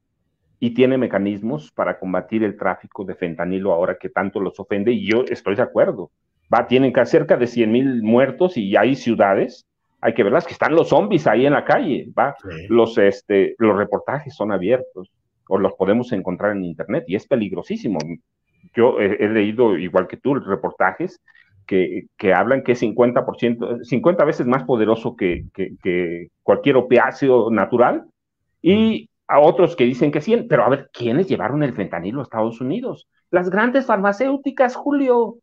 y 0.59 0.75
tiene 0.75 0.99
mecanismos 0.99 1.71
para 1.73 1.99
combatir 1.99 2.43
el 2.43 2.57
tráfico 2.57 3.05
de 3.05 3.15
fentanilo 3.15 3.73
ahora 3.73 3.97
que 3.99 4.09
tanto 4.09 4.41
los 4.41 4.59
ofende 4.61 4.93
y 4.93 5.11
yo 5.11 5.25
estoy 5.29 5.55
de 5.55 5.62
acuerdo. 5.62 6.11
Va, 6.52 6.66
tienen 6.66 6.92
cerca 7.06 7.37
de 7.37 7.47
100 7.47 7.73
mil 7.73 8.02
muertos 8.02 8.56
y 8.56 8.76
hay 8.76 8.94
ciudades, 8.94 9.66
hay 10.00 10.14
que 10.14 10.23
verlas 10.23 10.47
que 10.47 10.52
están 10.52 10.75
los 10.75 10.88
zombies 10.88 11.26
ahí 11.26 11.47
en 11.47 11.52
la 11.52 11.64
calle, 11.64 12.09
va. 12.18 12.35
Los, 12.68 12.99
este, 12.99 13.54
los 13.59 13.76
reportajes 13.76 14.35
son 14.35 14.52
abiertos 14.52 15.11
o 15.49 15.59
los 15.59 15.75
podemos 15.75 16.12
encontrar 16.12 16.52
en 16.52 16.64
internet 16.64 17.04
y 17.06 17.16
es 17.16 17.26
peligrosísimo. 17.26 17.99
Yo 18.75 18.99
he, 18.99 19.28
leído, 19.28 19.76
igual 19.76 20.09
que 20.09 20.16
tú, 20.16 20.35
reportajes 20.35 21.21
que, 21.66 22.06
que, 22.16 22.35
hablan 22.35 22.62
que 22.62 22.73
es 22.73 22.82
50%, 22.82 23.85
50 23.85 24.25
veces 24.25 24.47
más 24.47 24.64
poderoso 24.64 25.14
que, 25.16 25.44
que, 25.54 25.76
que 25.82 26.28
cualquier 26.42 26.76
opiáceo 26.76 27.50
natural 27.50 28.04
y 28.61 29.09
a 29.28 29.40
otros 29.40 29.76
que 29.76 29.85
dicen 29.85 30.12
que 30.12 30.21
sí, 30.21 30.37
pero 30.49 30.64
a 30.64 30.68
ver, 30.68 30.90
¿quiénes 30.92 31.26
llevaron 31.28 31.62
el 31.62 31.75
fentanilo 31.75 32.21
a 32.21 32.25
Estados 32.25 32.61
Unidos? 32.61 33.09
Las 33.30 33.49
grandes 33.49 33.87
farmacéuticas, 33.87 34.76
Julio. 34.76 35.37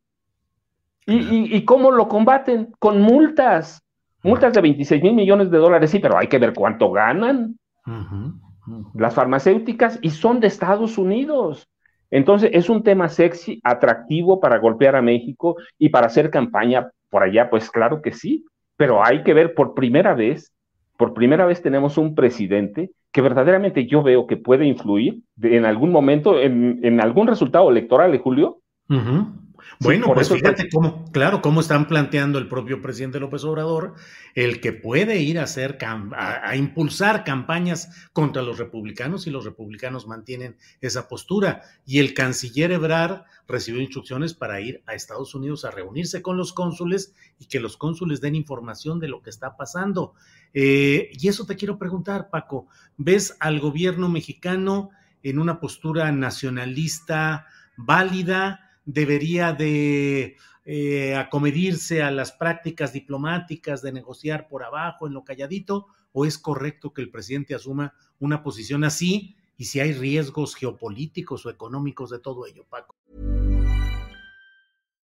¿Y, 1.10 1.66
cómo 1.66 1.92
lo 1.92 2.08
combaten? 2.08 2.72
Con 2.80 3.02
multas. 3.02 3.82
Multas 4.24 4.54
de 4.54 4.62
26 4.62 5.02
mil 5.02 5.14
millones 5.14 5.50
de 5.50 5.58
dólares, 5.58 5.92
sí, 5.92 6.00
pero 6.00 6.18
hay 6.18 6.28
que 6.28 6.38
ver 6.38 6.54
cuánto 6.54 6.92
ganan. 6.92 7.58
Las 8.94 9.16
farmacéuticas 9.16 9.98
y 10.02 10.12
son 10.12 10.40
de 10.40 10.48
Estados 10.48 10.98
Unidos. 10.98 11.68
Entonces, 12.12 12.52
es 12.54 12.70
un 12.70 12.84
tema 12.84 13.08
sexy, 13.10 13.60
atractivo 13.64 14.40
para 14.40 14.58
golpear 14.58 14.96
a 14.96 15.02
México 15.02 15.56
y 15.78 15.90
para 15.90 16.08
hacer 16.08 16.30
campaña 16.30 16.90
por 17.10 17.24
allá, 17.24 17.50
pues 17.50 17.70
claro 17.70 18.02
que 18.02 18.12
sí, 18.12 18.46
pero 18.78 19.04
hay 19.04 19.24
que 19.24 19.34
ver 19.34 19.54
por 19.54 19.74
primera 19.74 20.14
vez, 20.14 20.54
por 20.98 21.14
primera 21.14 21.46
vez 21.46 21.62
tenemos 21.62 21.98
un 21.98 22.16
presidente 22.16 22.92
que 23.12 23.22
verdaderamente 23.22 23.86
yo 23.88 24.04
veo 24.04 24.28
que 24.28 24.38
puede 24.38 24.66
influir 24.66 25.22
en 25.42 25.66
algún 25.66 25.92
momento 25.92 26.40
en, 26.40 27.02
algún 27.02 27.28
resultado 27.28 27.70
electoral, 27.70 28.12
de 28.12 28.20
Julio. 28.20 28.60
Bueno, 29.80 30.14
pues 30.14 30.30
fíjate 30.30 30.70
cómo, 30.70 31.06
claro, 31.12 31.42
cómo 31.42 31.62
están 31.62 31.88
planteando 31.88 32.40
el 32.40 32.48
propio 32.48 32.82
presidente 32.82 33.20
López 33.20 33.44
Obrador 33.44 33.96
el 34.36 34.62
que 34.62 34.74
puede 34.74 35.22
ir 35.22 35.40
a 35.40 35.44
hacer 35.44 35.78
a, 35.84 36.56
impulsar 36.56 37.24
campañas 37.24 37.90
contra 38.14 38.42
los 38.42 38.58
republicanos 38.58 39.28
y 39.28 39.32
los 39.32 39.46
republicanos 39.46 40.08
mantienen 40.08 40.58
esa 40.82 41.08
postura. 41.08 41.64
Y 41.86 42.00
el 42.00 42.14
canciller 42.14 42.72
Ebrard 42.72 43.24
recibió 43.48 43.82
instrucciones 43.82 44.34
para 44.34 44.62
ir 44.62 44.84
a 44.86 44.94
Estados 44.94 45.36
Unidos 45.36 45.66
a 45.66 45.72
reunirse 45.72 46.22
con 46.22 46.38
los 46.38 46.54
cónsules 46.54 47.14
y 47.40 47.46
que 47.46 47.60
los 47.60 47.78
cónsules 47.78 48.22
den 48.22 48.36
información 48.36 49.00
de 49.00 49.08
lo 49.08 49.22
que 49.22 49.30
está 49.30 49.58
pasando. 49.58 50.14
Eh, 50.54 51.10
y 51.14 51.28
eso 51.28 51.46
te 51.46 51.56
quiero 51.56 51.78
preguntar, 51.78 52.30
Paco, 52.30 52.68
¿ves 52.98 53.36
al 53.40 53.60
gobierno 53.60 54.10
mexicano 54.10 54.92
en 55.24 55.40
una 55.40 55.60
postura 55.60 56.12
nacionalista 56.12 57.48
válida? 57.78 58.69
Debería 58.86 59.54
de 59.54 60.38
eh, 60.66 61.16
acomedirse 61.16 62.04
a 62.04 62.12
las 62.12 62.32
prácticas 62.32 62.94
diplomáticas 62.94 63.82
de 63.82 63.92
negociar 63.92 64.48
por 64.48 64.64
abajo 64.64 65.08
en 65.08 65.14
lo 65.14 65.24
calladito 65.24 65.88
o 66.12 66.26
es 66.26 66.38
correcto 66.38 66.94
que 66.94 67.02
el 67.02 67.10
presidente 67.10 67.56
asuma 67.56 67.94
una 68.20 68.44
posición 68.44 68.84
así 68.84 69.36
y 69.58 69.66
si 69.66 69.80
hay 69.80 69.94
riesgos 69.94 70.56
geopolíticos 70.56 71.46
o 71.46 71.50
económicos 71.50 72.10
de 72.12 72.20
todo 72.20 72.46
ello, 72.46 72.66
Paco? 72.70 72.99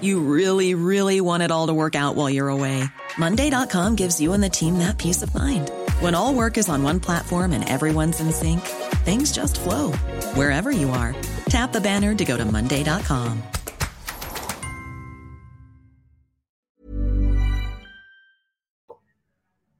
You 0.00 0.20
really, 0.20 0.74
really 0.74 1.20
want 1.20 1.42
it 1.42 1.50
all 1.50 1.66
to 1.66 1.74
work 1.74 1.94
out 1.94 2.16
while 2.16 2.30
you're 2.30 2.48
away. 2.48 2.84
Monday.com 3.18 3.96
gives 3.96 4.20
you 4.20 4.32
and 4.32 4.42
the 4.42 4.48
team 4.48 4.78
that 4.78 4.98
peace 4.98 5.22
of 5.22 5.34
mind. 5.34 5.70
When 6.00 6.14
all 6.14 6.34
work 6.34 6.58
is 6.58 6.68
on 6.68 6.82
one 6.82 7.00
platform 7.00 7.52
and 7.52 7.68
everyone's 7.68 8.20
in 8.20 8.32
sync, 8.32 8.60
things 9.04 9.32
just 9.32 9.60
flow 9.60 9.92
wherever 10.34 10.70
you 10.70 10.90
are. 10.90 11.14
Tap 11.48 11.72
the 11.72 11.80
banner 11.80 12.14
to 12.14 12.24
go 12.24 12.36
to 12.36 12.44
Monday.com. 12.44 13.42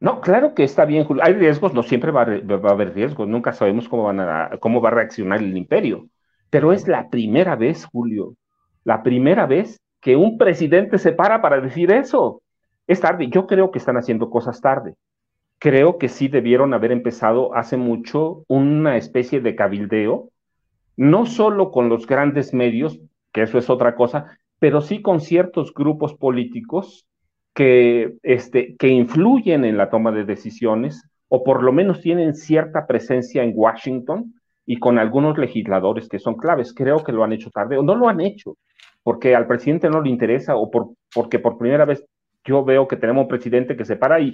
No, 0.01 0.21
claro 0.21 0.55
que 0.55 0.65
está 0.65 0.85
bien, 0.85 1.05
Julio. 1.05 1.25
Hay 1.25 1.33
riesgos, 1.33 1.73
no 1.73 1.83
siempre 1.83 2.11
va 2.11 2.23
a, 2.23 2.59
va 2.59 2.69
a 2.69 2.73
haber 2.73 2.93
riesgos, 2.95 3.27
nunca 3.27 3.55
sabemos 3.55 3.89
cómo, 3.89 4.03
van 4.03 4.21
a, 4.21 4.51
cómo 4.61 4.83
va 4.83 4.91
a 4.91 4.93
reaccionar 4.93 5.39
el 5.39 5.57
imperio. 5.57 6.09
Pero 6.51 6.75
es 6.75 6.87
la 6.87 7.09
primera 7.09 7.57
vez, 7.57 7.87
Julio, 7.87 8.37
la 8.85 9.03
primera 9.03 9.47
vez 9.47 9.81
que 10.05 10.17
un 10.17 10.37
presidente 10.37 10.99
se 10.99 11.13
para 11.13 11.41
para 11.41 11.63
decir 11.63 11.91
eso. 11.91 12.43
Es 12.87 13.01
tarde, 13.01 13.29
yo 13.29 13.47
creo 13.47 13.71
que 13.71 13.79
están 13.79 13.97
haciendo 13.97 14.29
cosas 14.29 14.61
tarde. 14.61 14.97
Creo 15.59 15.97
que 15.97 16.11
sí 16.11 16.29
debieron 16.29 16.75
haber 16.75 16.93
empezado 16.93 17.55
hace 17.55 17.79
mucho 17.79 18.45
una 18.47 18.99
especie 18.99 19.41
de 19.41 19.57
cabildeo, 19.57 20.29
no 20.99 21.25
solo 21.25 21.71
con 21.71 21.89
los 21.89 22.07
grandes 22.07 22.53
medios, 22.53 23.01
que 23.33 23.41
eso 23.41 23.57
es 23.57 23.71
otra 23.71 23.95
cosa, 23.95 24.39
pero 24.59 24.83
sí 24.83 25.01
con 25.01 25.23
ciertos 25.23 25.73
grupos 25.73 26.13
políticos 26.13 27.07
que, 27.55 28.13
este, 28.23 28.77
que 28.77 28.89
influyen 28.89 29.65
en 29.65 29.79
la 29.79 29.89
toma 29.89 30.13
de 30.13 30.27
decisiones 30.27 31.03
o 31.29 31.43
por 31.43 31.63
lo 31.63 31.73
menos 31.73 32.03
tienen 32.03 32.35
cierta 32.35 32.87
presencia 32.87 33.43
en 33.43 33.53
Washington 33.55 34.35
y 34.67 34.77
con 34.77 34.99
algunos 34.99 35.39
legisladores 35.39 36.11
que 36.11 36.19
son 36.19 36.35
claves. 36.35 36.75
Creo 36.75 37.03
que 37.03 37.13
lo 37.13 37.25
han 37.25 37.33
hecho 37.33 37.49
tarde 37.51 37.79
o 37.79 37.83
no 37.83 37.95
lo 37.95 38.07
han 38.07 38.21
hecho 38.21 38.59
porque 39.05 39.37
al 39.37 39.47
presidente 39.47 39.89
no 39.89 40.01
le 40.01 40.11
interesa 40.11 40.57
o 40.57 40.71
por, 40.71 40.89
porque 41.15 41.39
por 41.39 41.57
primera 41.57 41.85
vez 41.85 42.05
yo 42.45 42.65
veo 42.65 42.89
que 42.89 42.97
tenemos 42.97 43.23
un 43.23 43.29
presidente 43.29 43.77
que 43.77 43.85
se 43.85 43.97
para 43.97 44.19
y 44.19 44.33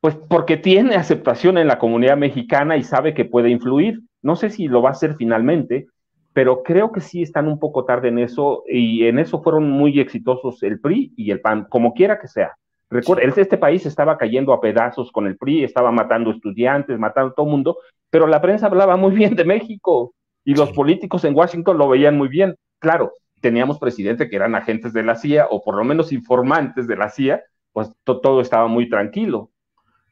pues 0.00 0.14
porque 0.28 0.56
tiene 0.56 0.96
aceptación 0.96 1.56
en 1.56 1.68
la 1.68 1.78
comunidad 1.78 2.16
mexicana 2.16 2.76
y 2.76 2.82
sabe 2.82 3.14
que 3.14 3.24
puede 3.24 3.50
influir. 3.50 4.00
No 4.22 4.34
sé 4.34 4.50
si 4.50 4.66
lo 4.66 4.82
va 4.82 4.90
a 4.90 4.92
hacer 4.92 5.14
finalmente, 5.14 5.86
pero 6.32 6.62
creo 6.62 6.90
que 6.90 7.00
sí 7.00 7.22
están 7.22 7.48
un 7.48 7.58
poco 7.58 7.84
tarde 7.84 8.08
en 8.08 8.18
eso 8.18 8.64
y 8.66 9.06
en 9.06 9.18
eso 9.18 9.42
fueron 9.42 9.70
muy 9.70 10.00
exitosos 10.00 10.62
el 10.62 10.80
PRI 10.80 11.12
y 11.16 11.30
el 11.30 11.40
PAN, 11.40 11.66
como 11.68 11.92
quiera 11.92 12.18
que 12.18 12.28
sea. 12.28 12.56
Recuerda, 12.88 13.22
este 13.22 13.56
país 13.56 13.86
estaba 13.86 14.18
cayendo 14.18 14.52
a 14.52 14.60
pedazos 14.60 15.12
con 15.12 15.26
el 15.26 15.36
PRI, 15.36 15.64
estaba 15.64 15.92
matando 15.92 16.30
estudiantes, 16.30 16.98
matando 16.98 17.30
a 17.30 17.34
todo 17.34 17.46
el 17.46 17.52
mundo, 17.52 17.78
pero 18.10 18.26
la 18.26 18.40
prensa 18.40 18.66
hablaba 18.66 18.96
muy 18.96 19.14
bien 19.14 19.36
de 19.36 19.44
México 19.44 20.14
y 20.44 20.54
los 20.54 20.72
políticos 20.72 21.24
en 21.24 21.36
Washington 21.36 21.78
lo 21.78 21.88
veían 21.88 22.16
muy 22.16 22.28
bien. 22.28 22.56
Claro, 22.80 23.12
teníamos 23.40 23.78
presidente 23.78 24.28
que 24.28 24.36
eran 24.36 24.54
agentes 24.54 24.92
de 24.92 25.02
la 25.02 25.16
CIA 25.16 25.46
o 25.50 25.62
por 25.62 25.76
lo 25.76 25.84
menos 25.84 26.12
informantes 26.12 26.86
de 26.86 26.96
la 26.96 27.10
CIA, 27.10 27.42
pues 27.72 27.90
todo 28.04 28.40
estaba 28.40 28.66
muy 28.68 28.88
tranquilo. 28.88 29.50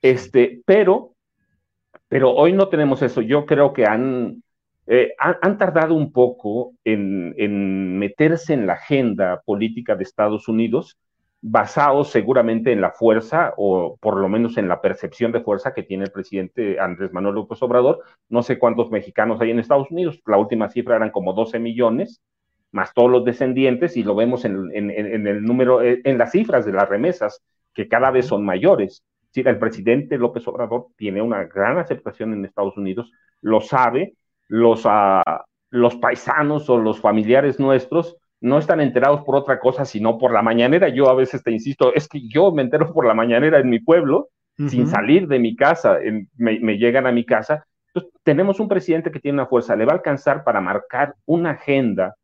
Este, 0.02 0.62
pero, 0.64 1.14
pero 2.08 2.32
hoy 2.32 2.52
no 2.52 2.68
tenemos 2.68 3.02
eso. 3.02 3.20
Yo 3.20 3.46
creo 3.46 3.72
que 3.72 3.86
han, 3.86 4.42
eh, 4.86 5.12
han, 5.18 5.58
tardado 5.58 5.94
un 5.94 6.12
poco 6.12 6.74
en, 6.84 7.34
en, 7.36 7.98
meterse 7.98 8.54
en 8.54 8.66
la 8.66 8.74
agenda 8.74 9.42
política 9.44 9.96
de 9.96 10.04
Estados 10.04 10.48
Unidos, 10.48 10.98
basados 11.40 12.10
seguramente 12.10 12.72
en 12.72 12.80
la 12.80 12.90
fuerza 12.90 13.54
o 13.56 13.96
por 14.00 14.16
lo 14.16 14.28
menos 14.28 14.56
en 14.56 14.68
la 14.68 14.80
percepción 14.80 15.30
de 15.30 15.40
fuerza 15.40 15.72
que 15.72 15.84
tiene 15.84 16.04
el 16.04 16.10
presidente 16.10 16.80
Andrés 16.80 17.12
Manuel 17.12 17.36
López 17.36 17.62
Obrador. 17.62 18.02
No 18.28 18.42
sé 18.42 18.58
cuántos 18.58 18.90
mexicanos 18.90 19.40
hay 19.40 19.50
en 19.50 19.58
Estados 19.58 19.90
Unidos, 19.90 20.20
la 20.26 20.38
última 20.38 20.68
cifra 20.68 20.96
eran 20.96 21.10
como 21.10 21.32
12 21.32 21.58
millones 21.58 22.20
más 22.72 22.92
todos 22.94 23.10
los 23.10 23.24
descendientes, 23.24 23.96
y 23.96 24.02
lo 24.02 24.14
vemos 24.14 24.44
en, 24.44 24.70
el 24.74 25.42
número, 25.42 25.82
eh, 25.82 26.00
en 26.04 26.18
las 26.18 26.32
cifras 26.32 26.66
de 26.66 26.72
las 26.72 26.88
remesas, 26.88 27.42
que 27.74 27.88
cada 27.88 28.10
vez 28.10 28.26
son 28.26 28.44
mayores. 28.44 29.04
Sí, 29.30 29.42
el 29.44 29.58
presidente 29.58 30.18
López 30.18 30.46
Obrador 30.48 30.86
tiene 30.96 31.22
una 31.22 31.44
gran 31.44 31.78
aceptación 31.78 32.32
en 32.32 32.44
Estados 32.44 32.76
Unidos, 32.76 33.12
lo 33.40 33.60
sabe, 33.60 34.14
los, 34.48 34.84
uh, 34.84 35.22
los 35.70 35.96
paisanos 35.96 36.68
o 36.70 36.78
los 36.78 37.00
familiares 37.00 37.60
nuestros 37.60 38.16
no 38.40 38.58
están 38.58 38.80
enterados 38.80 39.22
por 39.22 39.36
otra 39.36 39.58
cosa, 39.58 39.84
sino 39.84 40.16
por 40.18 40.32
la 40.32 40.42
mañanera. 40.42 40.88
Yo 40.88 41.08
a 41.08 41.14
veces 41.14 41.42
te 41.42 41.50
insisto, 41.50 41.92
es 41.94 42.08
que 42.08 42.26
yo 42.28 42.52
me 42.52 42.62
entero 42.62 42.92
por 42.92 43.06
la 43.06 43.14
mañanera 43.14 43.58
en 43.58 43.68
mi 43.68 43.80
pueblo, 43.80 44.28
sin 44.68 44.88
salir 44.88 45.28
de 45.28 45.38
mi 45.38 45.54
casa, 45.54 45.98
me, 46.36 46.58
me, 46.58 46.78
llegan 46.78 47.06
a 47.06 47.12
mi 47.12 47.24
casa. 47.24 47.64
Entonces, 47.88 48.12
tenemos 48.24 48.58
un 48.58 48.68
presidente 48.68 49.12
que 49.12 49.20
tiene 49.20 49.36
una 49.36 49.46
fuerza, 49.46 49.76
le 49.76 49.84
va 49.84 49.92
a 49.92 49.96
alcanzar 49.96 50.42
para 50.42 50.60
marcar 50.60 51.14
una 51.26 51.50
agenda 51.50 52.16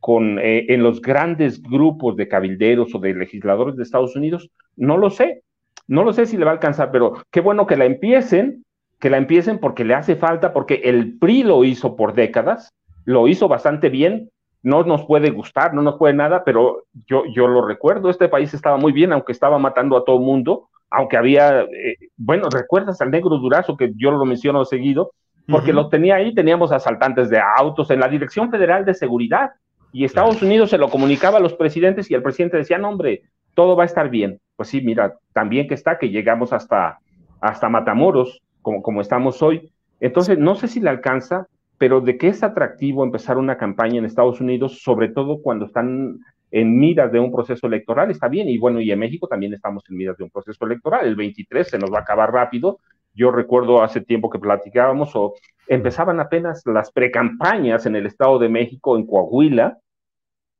con, 0.00 0.38
eh, 0.38 0.66
en 0.68 0.82
los 0.82 1.00
grandes 1.00 1.62
grupos 1.62 2.16
de 2.16 2.28
cabilderos 2.28 2.94
o 2.94 2.98
de 2.98 3.14
legisladores 3.14 3.76
de 3.76 3.82
Estados 3.82 4.16
Unidos, 4.16 4.50
no 4.76 4.96
lo 4.96 5.10
sé, 5.10 5.42
no 5.88 6.04
lo 6.04 6.12
sé 6.12 6.26
si 6.26 6.36
le 6.36 6.44
va 6.44 6.50
a 6.52 6.54
alcanzar, 6.54 6.90
pero 6.90 7.14
qué 7.30 7.40
bueno 7.40 7.66
que 7.66 7.76
la 7.76 7.84
empiecen, 7.84 8.64
que 8.98 9.10
la 9.10 9.18
empiecen 9.18 9.58
porque 9.58 9.84
le 9.84 9.94
hace 9.94 10.16
falta, 10.16 10.52
porque 10.52 10.82
el 10.84 11.18
PRI 11.18 11.44
lo 11.44 11.64
hizo 11.64 11.96
por 11.96 12.14
décadas, 12.14 12.74
lo 13.04 13.28
hizo 13.28 13.48
bastante 13.48 13.88
bien, 13.88 14.30
no 14.62 14.82
nos 14.82 15.04
puede 15.06 15.30
gustar, 15.30 15.74
no 15.74 15.82
nos 15.82 15.96
puede 15.96 16.14
nada, 16.14 16.42
pero 16.44 16.84
yo, 17.06 17.22
yo 17.32 17.46
lo 17.46 17.64
recuerdo, 17.64 18.10
este 18.10 18.28
país 18.28 18.52
estaba 18.52 18.76
muy 18.76 18.92
bien, 18.92 19.12
aunque 19.12 19.32
estaba 19.32 19.58
matando 19.58 19.96
a 19.96 20.04
todo 20.04 20.18
mundo, 20.18 20.68
aunque 20.90 21.16
había, 21.16 21.62
eh, 21.62 21.96
bueno, 22.16 22.48
recuerdas 22.50 23.00
al 23.00 23.10
negro 23.10 23.38
Durazo, 23.38 23.76
que 23.76 23.92
yo 23.94 24.10
lo 24.10 24.24
menciono 24.24 24.64
seguido, 24.64 25.12
porque 25.48 25.72
lo 25.72 25.88
tenía 25.88 26.16
ahí, 26.16 26.34
teníamos 26.34 26.72
asaltantes 26.72 27.30
de 27.30 27.40
autos 27.40 27.90
en 27.90 28.00
la 28.00 28.08
Dirección 28.08 28.50
Federal 28.50 28.84
de 28.84 28.94
Seguridad, 28.94 29.52
y 29.96 30.04
Estados 30.04 30.42
Unidos 30.42 30.68
se 30.68 30.76
lo 30.76 30.90
comunicaba 30.90 31.38
a 31.38 31.40
los 31.40 31.54
presidentes 31.54 32.10
y 32.10 32.14
el 32.14 32.22
presidente 32.22 32.58
decía, 32.58 32.76
no, 32.76 32.90
hombre, 32.90 33.22
todo 33.54 33.76
va 33.76 33.84
a 33.84 33.86
estar 33.86 34.10
bien. 34.10 34.38
Pues 34.54 34.68
sí, 34.68 34.82
mira, 34.82 35.14
también 35.32 35.66
que 35.66 35.72
está 35.72 35.96
que 35.96 36.10
llegamos 36.10 36.52
hasta, 36.52 36.98
hasta 37.40 37.70
Matamoros, 37.70 38.42
como, 38.60 38.82
como 38.82 39.00
estamos 39.00 39.42
hoy. 39.42 39.72
Entonces, 39.98 40.36
no 40.36 40.54
sé 40.54 40.68
si 40.68 40.80
le 40.80 40.90
alcanza, 40.90 41.46
pero 41.78 42.02
de 42.02 42.18
que 42.18 42.28
es 42.28 42.42
atractivo 42.42 43.04
empezar 43.04 43.38
una 43.38 43.56
campaña 43.56 43.96
en 43.96 44.04
Estados 44.04 44.38
Unidos, 44.38 44.82
sobre 44.82 45.08
todo 45.08 45.40
cuando 45.40 45.64
están 45.64 46.18
en 46.50 46.78
miras 46.78 47.10
de 47.10 47.18
un 47.18 47.32
proceso 47.32 47.66
electoral, 47.66 48.10
está 48.10 48.28
bien. 48.28 48.50
Y 48.50 48.58
bueno, 48.58 48.82
y 48.82 48.90
en 48.90 48.98
México 48.98 49.26
también 49.26 49.54
estamos 49.54 49.82
en 49.88 49.96
miras 49.96 50.18
de 50.18 50.24
un 50.24 50.30
proceso 50.30 50.66
electoral. 50.66 51.06
El 51.06 51.16
23 51.16 51.66
se 51.66 51.78
nos 51.78 51.90
va 51.90 52.00
a 52.00 52.02
acabar 52.02 52.30
rápido. 52.30 52.80
Yo 53.14 53.30
recuerdo 53.30 53.82
hace 53.82 54.02
tiempo 54.02 54.28
que 54.28 54.38
platicábamos 54.38 55.16
o 55.16 55.32
empezaban 55.66 56.20
apenas 56.20 56.60
las 56.66 56.92
precampañas 56.92 57.86
en 57.86 57.96
el 57.96 58.04
Estado 58.04 58.38
de 58.38 58.50
México, 58.50 58.98
en 58.98 59.06
Coahuila, 59.06 59.78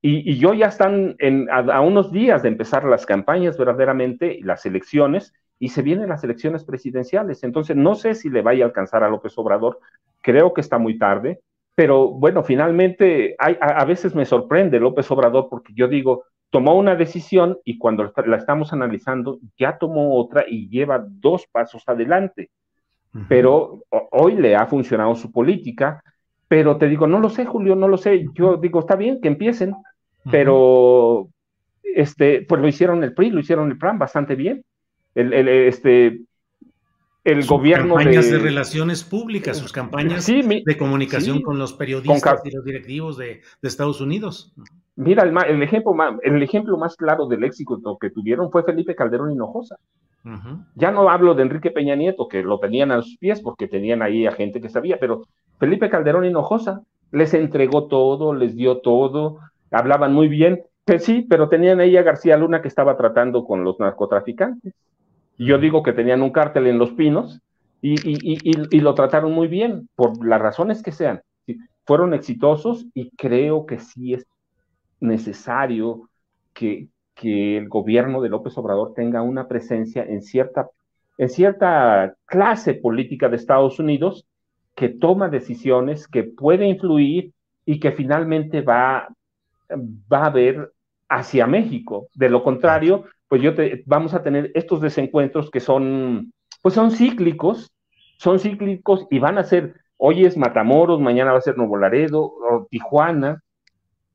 y, 0.09 0.39
yo 0.39 0.55
ya 0.55 0.67
están 0.67 1.17
a, 1.51 1.81
unos 1.81 2.13
días 2.13 2.43
de 2.43 2.49
empezar 2.49 2.85
las 2.85 3.07
campañas 3.07 3.59
verdaderamente, 3.59 4.39
las 4.43 4.65
elecciones, 4.65 5.35
y 5.59 5.71
se 5.71 5.83
vienen 5.83 6.11
las 6.11 6.23
elecciones 6.23 6.65
presidenciales. 6.65 7.43
Entonces, 7.43 7.77
no 7.77 7.95
sé 7.95 8.15
si 8.15 8.29
le 8.31 8.43
vaya 8.43 8.65
a 8.65 8.69
alcanzar 8.69 9.03
a 9.03 9.09
López 9.09 9.37
Obrador, 9.37 9.81
creo 10.23 10.55
que 10.55 10.61
está 10.61 10.79
muy 10.79 10.99
tarde, 10.99 11.41
pero 11.75 12.09
bueno, 12.09 12.43
finalmente 12.43 13.35
a, 13.39 13.85
veces 13.85 14.15
me 14.15 14.25
sorprende 14.25 14.79
López 14.79 15.11
Obrador 15.11 15.49
porque 15.51 15.73
yo 15.75 15.89
digo, 15.89 16.25
tomó 16.51 16.77
una 16.77 16.95
decisión 16.95 17.59
y 17.65 17.77
cuando 17.77 18.13
la 18.25 18.37
estamos 18.37 18.73
analizando, 18.73 19.41
ya 19.59 19.77
tomó 19.77 20.19
otra 20.19 20.45
y 20.49 20.69
lleva 20.69 21.05
dos 21.05 21.47
pasos 21.51 21.83
adelante. 21.87 22.51
Pero 23.29 23.83
hoy 24.13 24.37
le 24.37 24.55
ha 24.55 24.67
funcionado 24.67 25.15
su 25.15 25.33
política, 25.33 26.03
pero 26.49 26.77
te 26.77 26.87
digo, 26.87 27.07
no 27.07 27.19
lo 27.19 27.31
sé, 27.31 27.47
Julio, 27.47 27.75
no 27.75 27.89
lo 27.89 27.97
sé. 27.97 28.27
Yo 28.35 28.57
digo, 28.59 28.81
está 28.81 28.95
bien 28.95 29.21
que 29.21 29.29
empiecen, 29.29 29.75
pero 30.31 31.29
este, 31.83 32.43
pues 32.43 32.61
lo 32.61 32.69
hicieron 32.69 33.03
el 33.05 33.15
PRI, 33.15 33.31
lo 33.31 33.41
hicieron 33.41 33.71
el 33.71 33.79
PRAN 33.79 33.99
bastante 33.99 34.35
bien. 34.35 34.65
El, 35.15 35.33
este, 35.49 36.21
el 37.25 37.45
gobierno 37.47 37.95
campañas 37.95 38.31
de, 38.31 38.39
relaciones 38.39 39.03
públicas, 39.03 39.57
sus 39.57 39.73
campañas 39.73 40.27
de 40.27 40.77
comunicación 40.79 41.43
con 41.43 41.59
los 41.59 41.73
periodistas 41.73 42.43
y 42.45 42.51
los 42.51 42.65
directivos 42.65 43.17
de, 43.17 43.41
Estados 43.63 44.01
Unidos. 44.01 44.55
Mira, 44.95 45.25
el, 45.25 45.63
ejemplo 45.63 45.93
más, 45.93 46.15
el 46.23 46.43
ejemplo 46.43 46.77
más 46.77 46.97
claro 46.97 47.27
del 47.27 47.45
éxito 47.45 47.99
que 48.01 48.11
tuvieron 48.11 48.51
fue 48.51 48.63
Felipe 48.63 48.95
Calderón 48.95 49.33
Hinojosa. 49.33 49.77
Ya 50.75 50.91
no 50.91 51.09
hablo 51.09 51.35
de 51.35 51.43
Enrique 51.43 51.71
Peña 51.71 51.95
Nieto, 51.95 52.27
que 52.27 52.43
lo 52.43 52.59
tenían 52.59 52.91
a 52.91 53.01
sus 53.01 53.17
pies 53.17 53.41
porque 53.41 53.69
tenían 53.69 54.03
ahí 54.03 54.27
a 54.27 54.33
gente 54.33 54.61
que 54.61 54.69
sabía, 54.69 54.99
pero 55.01 55.23
Felipe 55.59 55.89
Calderón 55.89 56.25
Hinojosa 56.25 56.83
les 57.13 57.33
entregó 57.35 57.87
todo, 57.87 58.35
les 58.35 58.57
dio 58.57 58.79
todo, 58.79 59.39
hablaban 59.71 60.13
muy 60.13 60.29
bien 60.29 60.63
Pues 60.85 61.05
sí, 61.05 61.27
pero 61.29 61.49
tenían 61.49 61.81
ella 61.81 62.03
García 62.03 62.37
Luna 62.37 62.63
que 62.63 62.69
estaba 62.69 62.97
tratando 62.97 63.45
con 63.45 63.65
los 63.65 63.81
narcotraficantes. 63.81 64.73
Yo 65.37 65.59
digo 65.59 65.83
que 65.83 65.93
tenían 65.93 66.23
un 66.23 66.31
cártel 66.31 66.69
en 66.69 66.79
Los 66.79 66.93
Pinos 66.93 67.43
y, 67.83 67.97
y, 68.05 68.81
lo 68.81 68.95
trataron 68.95 69.33
muy 69.33 69.49
bien, 69.49 69.89
por 69.97 70.25
las 70.25 70.41
razones 70.41 70.83
que 70.83 70.93
sean. 70.93 71.23
Fueron 71.85 72.15
exitosos 72.15 72.87
y 72.95 73.11
creo 73.11 73.67
que 73.67 73.79
sí 73.79 74.15
es 74.15 74.27
necesario 75.01 76.09
que, 76.53 76.89
que 77.15 77.59
el 77.59 77.69
gobierno 77.69 78.21
de 78.21 78.29
López 78.29 78.57
Obrador 78.59 78.95
tenga 78.95 79.23
una 79.23 79.49
presencia 79.49 80.05
en 80.05 80.23
cierta, 80.23 80.69
en 81.19 81.29
cierta 81.29 82.15
clase 82.27 82.75
política 82.75 83.29
de 83.29 83.37
Estados 83.37 83.79
Unidos 83.79 84.27
que 84.75 84.89
toma 84.89 85.29
decisiones, 85.29 86.07
que 86.07 86.25
puede 86.25 86.67
influir 86.67 87.33
y 87.65 87.81
que 87.81 87.93
finalmente 87.93 88.63
va, 88.63 89.09
va 89.71 90.27
a 90.27 90.31
ver 90.31 90.73
hacia 91.09 91.47
México. 91.47 92.09
De 92.15 92.29
lo 92.29 92.43
contrario, 92.43 93.05
pues 93.29 93.43
yo 93.43 93.55
te, 93.55 93.83
vamos 93.87 94.15
a 94.15 94.23
tener 94.23 94.51
estos 94.55 94.81
desencuentros 94.81 95.51
que 95.51 95.61
son, 95.61 96.33
pues 96.63 96.75
son 96.75 96.91
cíclicos, 96.91 97.73
son 98.19 98.39
cíclicos 98.39 99.07
y 99.11 99.19
van 99.19 99.39
a 99.39 99.45
ser, 99.45 99.75
hoy 99.97 100.25
es 100.25 100.37
Matamoros, 100.37 101.01
mañana 101.01 101.33
va 101.33 101.39
a 101.39 101.43
ser 101.43 101.57
Nuevo 101.57 101.77
Laredo 101.77 102.23
o 102.23 102.67
Tijuana, 102.71 103.43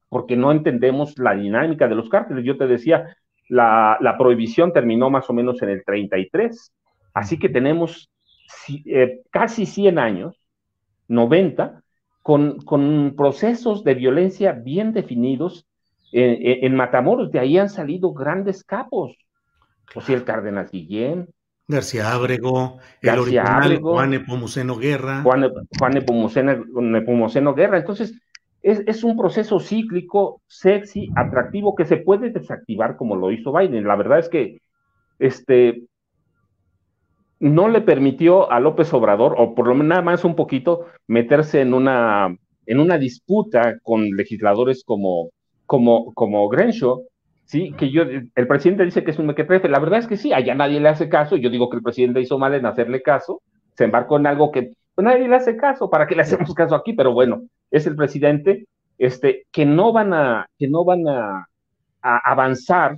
porque 0.10 0.36
no 0.36 0.52
entendemos 0.52 1.18
la 1.18 1.36
dinámica 1.36 1.88
de 1.88 1.96
los 1.96 2.10
cárteles. 2.10 2.44
Yo 2.44 2.58
te 2.58 2.68
decía, 2.68 3.16
la, 3.48 3.98
la 4.02 4.18
prohibición 4.18 4.74
terminó 4.74 5.10
más 5.10 5.30
o 5.30 5.34
menos 5.34 5.62
en 5.62 5.70
el 5.70 5.84
33, 5.86 6.74
así 7.14 7.38
que 7.38 7.50
tenemos 7.50 8.10
eh, 8.86 9.22
casi 9.30 9.66
100 9.66 10.00
años, 10.00 10.42
90, 11.08 11.81
con, 12.22 12.60
con 12.60 13.14
procesos 13.18 13.84
de 13.84 13.96
violencia 13.96 14.52
bien 14.52 14.94
definidos 14.94 15.66
en, 16.12 16.76
Matamoros, 16.76 17.32
de 17.32 17.40
ahí 17.40 17.58
han 17.58 17.70
salido 17.70 18.14
grandes 18.14 18.64
capos. 18.64 19.18
Pues 19.94 20.10
el 20.10 20.24
Cárdenas 20.24 20.72
Guillén. 20.72 21.30
García 21.68 22.12
Ábrego, 22.12 22.80
el 23.02 23.20
original 23.20 23.80
Juan 23.80 24.10
Nepomuceno 24.10 24.76
Guerra. 24.76 25.22
Juan, 25.24 25.50
Juan 25.80 25.94
Nepomuceno, 25.94 27.54
Guerra. 27.54 27.78
Entonces, 27.78 28.20
es, 28.62 28.84
es, 28.88 29.06
un 29.06 29.18
proceso 29.18 29.60
cíclico, 29.60 30.42
sexy, 30.48 31.10
atractivo, 31.16 31.76
que 31.76 31.86
se 31.86 31.98
puede 31.98 32.30
desactivar 32.30 32.98
como 32.98 33.16
lo 33.16 33.32
hizo 33.32 33.54
Biden. 33.54 33.88
La 33.88 33.96
verdad 33.96 34.20
es 34.20 34.28
que 34.28 34.62
este, 35.18 35.84
no 37.42 37.68
le 37.68 37.82
permitió 37.82 38.50
a 38.52 38.62
López 38.62 38.94
Obrador, 38.94 39.36
o 39.38 39.54
por 39.56 39.68
lo 39.68 39.74
menos 39.74 39.90
nada 39.90 40.02
más 40.02 40.24
un 40.24 40.36
poquito, 40.36 40.86
meterse 41.08 41.62
en 41.62 41.74
una, 41.74 42.34
en 42.66 42.80
una 42.80 42.98
disputa 42.98 43.78
con 43.84 44.10
legisladores 44.12 44.84
como 44.86 45.32
como, 45.72 46.14
como 46.16 46.50
Grenshaw, 46.50 47.06
sí, 47.46 47.72
que 47.78 47.90
yo, 47.92 48.04
el 48.04 48.48
presidente 48.48 48.84
dice 48.84 49.06
que 49.06 49.12
es 49.12 49.20
un 49.20 49.28
mequetrefe, 49.28 49.70
la 49.70 49.80
verdad 49.80 50.00
es 50.00 50.08
que 50.08 50.18
sí, 50.18 50.34
allá 50.34 50.54
nadie 50.54 50.82
le 50.82 50.90
hace 50.90 51.08
caso, 51.08 51.38
yo 51.38 51.50
digo 51.50 51.70
que 51.70 51.78
el 51.78 51.82
presidente 51.82 52.20
hizo 52.20 52.38
mal 52.38 52.54
en 52.56 52.66
hacerle 52.66 53.02
caso, 53.02 53.42
se 53.78 53.86
embarcó 53.86 54.18
en 54.18 54.28
algo 54.28 54.52
que 54.52 54.74
pues, 54.94 55.06
nadie 55.06 55.30
le 55.30 55.36
hace 55.38 55.56
caso, 55.56 55.90
¿para 55.90 56.08
qué 56.08 56.16
le 56.16 56.24
hacemos 56.24 56.54
caso 56.54 56.76
aquí? 56.76 56.92
Pero 56.92 57.14
bueno, 57.14 57.44
es 57.72 57.88
el 57.88 57.96
presidente, 57.96 58.66
este, 58.98 59.46
que 59.50 59.66
no 59.66 59.94
van 59.94 60.14
a, 60.14 60.48
que 60.60 60.68
no 60.68 60.84
van 60.84 61.08
a, 61.08 61.48
a 62.02 62.18
avanzar 62.30 62.98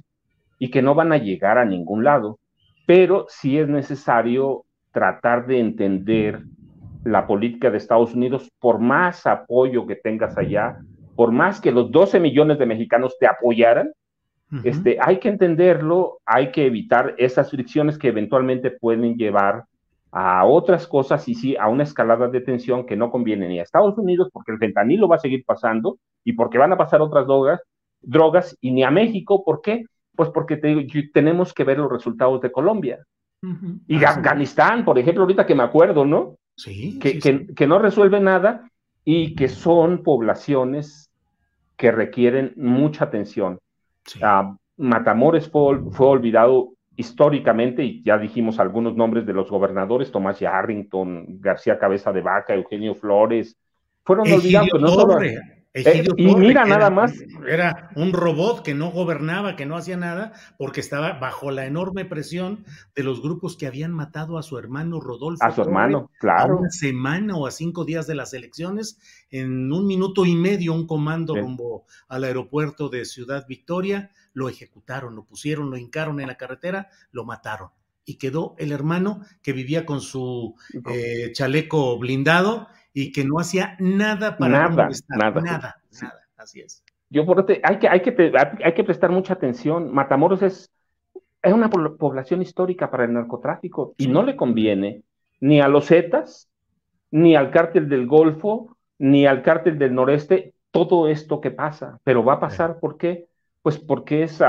y 0.57 0.71
que 0.71 0.81
no 0.81 0.95
van 0.95 1.13
a 1.13 1.17
llegar 1.19 1.59
a 1.59 1.65
ningún 1.65 2.03
lado, 2.03 2.39
pero 2.85 3.25
sí 3.29 3.57
es 3.57 3.67
necesario 3.67 4.65
tratar 4.91 5.47
de 5.47 5.59
entender 5.59 6.43
la 7.03 7.27
política 7.27 7.69
de 7.69 7.77
Estados 7.77 8.13
Unidos, 8.13 8.49
por 8.59 8.79
más 8.79 9.25
apoyo 9.27 9.85
que 9.85 9.95
tengas 9.95 10.37
allá, 10.37 10.77
por 11.15 11.31
más 11.31 11.59
que 11.59 11.71
los 11.71 11.91
12 11.91 12.19
millones 12.19 12.59
de 12.59 12.65
mexicanos 12.65 13.17
te 13.19 13.27
apoyaran, 13.27 13.91
este, 14.63 14.97
hay 15.01 15.17
que 15.17 15.29
entenderlo, 15.29 16.19
hay 16.27 16.51
que 16.51 16.67
evitar 16.67 17.15
esas 17.17 17.49
fricciones 17.49 17.97
que 17.97 18.09
eventualmente 18.09 18.69
pueden 18.69 19.15
llevar 19.15 19.63
a 20.11 20.45
otras 20.45 20.85
cosas 20.85 21.27
y 21.27 21.33
sí 21.33 21.55
a 21.57 21.67
una 21.69 21.81
escalada 21.81 22.27
de 22.27 22.39
tensión 22.39 22.85
que 22.85 22.95
no 22.95 23.09
conviene 23.09 23.47
ni 23.47 23.59
a 23.59 23.63
Estados 23.63 23.97
Unidos 23.97 24.29
porque 24.31 24.51
el 24.51 24.59
fentanilo 24.59 25.07
va 25.07 25.15
a 25.15 25.19
seguir 25.19 25.43
pasando 25.43 25.97
y 26.23 26.33
porque 26.33 26.59
van 26.59 26.71
a 26.71 26.77
pasar 26.77 27.01
otras 27.01 27.25
drogas, 27.25 27.61
drogas 27.99 28.55
y 28.61 28.71
ni 28.71 28.83
a 28.83 28.91
México, 28.91 29.43
¿por 29.43 29.61
qué? 29.61 29.85
Pues 30.15 30.29
porque 30.29 30.57
tenemos 31.13 31.53
que 31.53 31.63
ver 31.63 31.79
los 31.79 31.91
resultados 31.91 32.41
de 32.41 32.51
Colombia. 32.51 33.03
Y 33.87 34.03
Afganistán, 34.03 34.85
por 34.85 34.97
ejemplo, 34.97 35.23
ahorita 35.23 35.45
que 35.45 35.55
me 35.55 35.63
acuerdo, 35.63 36.05
¿no? 36.05 36.37
Sí 36.55 36.99
que, 36.99 37.19
que 37.19 37.67
no 37.67 37.79
resuelve 37.79 38.19
nada 38.19 38.69
y 39.03 39.35
que 39.35 39.49
son 39.49 40.03
poblaciones 40.03 41.11
que 41.75 41.91
requieren 41.91 42.53
mucha 42.55 43.05
atención. 43.05 43.59
Ah, 44.21 44.55
Matamoros 44.77 45.49
fue, 45.49 46.07
olvidado 46.07 46.73
históricamente, 46.95 47.83
y 47.83 48.03
ya 48.03 48.17
dijimos 48.17 48.59
algunos 48.59 48.95
nombres 48.95 49.25
de 49.25 49.33
los 49.33 49.49
gobernadores, 49.49 50.11
Tomás 50.11 50.39
Yarrington, 50.39 51.39
García 51.39 51.79
Cabeza 51.79 52.11
de 52.11 52.21
Vaca, 52.21 52.53
Eugenio 52.53 52.95
Flores, 52.95 53.57
fueron 54.03 54.31
olvidados, 54.31 54.79
no 54.79 54.87
solo, 54.89 55.19
eh, 55.73 56.05
y 56.17 56.35
mira 56.35 56.65
nada 56.65 56.91
más. 56.91 57.13
Era 57.47 57.89
un 57.95 58.13
robot 58.13 58.63
que 58.63 58.75
no 58.75 58.91
gobernaba, 58.91 59.55
que 59.55 59.65
no 59.65 59.75
hacía 59.75 59.97
nada, 59.97 60.33
porque 60.57 60.79
estaba 60.79 61.13
bajo 61.13 61.49
la 61.49 61.65
enorme 61.65 62.05
presión 62.05 62.63
de 62.95 63.03
los 63.03 63.21
grupos 63.21 63.57
que 63.57 63.65
habían 63.65 63.91
matado 63.91 64.37
a 64.37 64.43
su 64.43 64.59
hermano 64.59 64.99
Rodolfo. 64.99 65.43
A 65.43 65.51
su 65.51 65.61
hermano, 65.61 66.11
claro. 66.19 66.53
A 66.53 66.57
una 66.59 66.69
semana 66.69 67.35
o 67.35 67.47
a 67.47 67.51
cinco 67.51 67.85
días 67.85 68.05
de 68.05 68.13
las 68.13 68.35
elecciones, 68.35 68.99
en 69.31 69.71
un 69.71 69.87
minuto 69.87 70.25
y 70.27 70.35
medio, 70.35 70.73
un 70.73 70.85
comando 70.85 71.35
rumbo 71.35 71.85
al 72.07 72.23
aeropuerto 72.23 72.89
de 72.89 73.05
Ciudad 73.05 73.45
Victoria, 73.47 74.11
lo 74.33 74.49
ejecutaron, 74.49 75.15
lo 75.15 75.25
pusieron, 75.25 75.71
lo 75.71 75.77
hincaron 75.77 76.19
en 76.19 76.27
la 76.27 76.37
carretera, 76.37 76.89
lo 77.11 77.25
mataron. 77.25 77.69
Y 78.05 78.15
quedó 78.17 78.53
el 78.59 78.71
hermano 78.73 79.21
que 79.41 79.53
vivía 79.53 79.85
con 79.85 80.01
su 80.01 80.55
eh, 80.91 81.31
chaleco 81.31 81.97
blindado 81.97 82.67
y 82.93 83.11
que 83.11 83.25
no 83.25 83.39
hacía 83.39 83.75
nada 83.79 84.37
para 84.37 84.69
nada, 84.69 84.89
nada, 85.07 85.41
nada, 85.41 85.41
nada, 85.41 86.15
así 86.37 86.61
es. 86.61 86.83
Yo 87.09 87.25
por 87.25 87.45
hay 87.63 87.79
que, 87.79 87.87
hay 87.87 88.01
que, 88.01 88.33
hay 88.63 88.73
que 88.73 88.83
prestar 88.83 89.11
mucha 89.11 89.33
atención. 89.33 89.93
Matamoros 89.93 90.41
es, 90.41 90.71
es 91.41 91.53
una 91.53 91.69
población 91.69 92.41
histórica 92.41 92.89
para 92.89 93.05
el 93.05 93.13
narcotráfico 93.13 93.93
y 93.97 94.07
no 94.07 94.23
le 94.23 94.35
conviene 94.35 95.03
ni 95.39 95.61
a 95.61 95.67
los 95.67 95.87
Zetas, 95.87 96.49
ni 97.11 97.35
al 97.35 97.51
cártel 97.51 97.89
del 97.89 98.07
Golfo, 98.07 98.77
ni 98.97 99.27
al 99.27 99.43
cártel 99.43 99.77
del 99.77 99.93
Noreste, 99.93 100.53
todo 100.71 101.07
esto 101.07 101.39
que 101.41 101.51
pasa. 101.51 101.99
Pero 102.03 102.23
va 102.23 102.33
a 102.33 102.39
pasar, 102.39 102.79
¿por 102.79 102.97
qué? 102.97 103.27
Pues 103.61 103.77
porque 103.77 104.23
es 104.23 104.41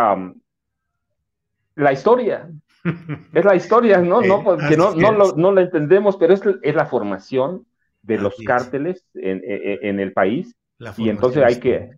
la 1.75 1.93
historia. 1.93 2.49
es 3.35 3.45
la 3.45 3.57
historia, 3.57 3.99
¿no? 3.99 4.23
no 4.23 4.43
porque 4.43 4.77
no, 4.77 4.95
no, 4.95 5.13
lo, 5.13 5.37
no 5.37 5.53
la 5.53 5.63
entendemos, 5.63 6.17
pero 6.17 6.33
es, 6.33 6.43
es 6.63 6.75
la 6.75 6.87
formación 6.87 7.67
de 8.05 8.19
los 8.19 8.37
cárteles 8.47 9.05
en, 9.15 9.41
en, 9.45 9.99
el 9.99 10.13
país 10.13 10.55
y 10.99 11.09
entonces 11.09 11.43
hay 11.43 11.57
que, 11.57 11.91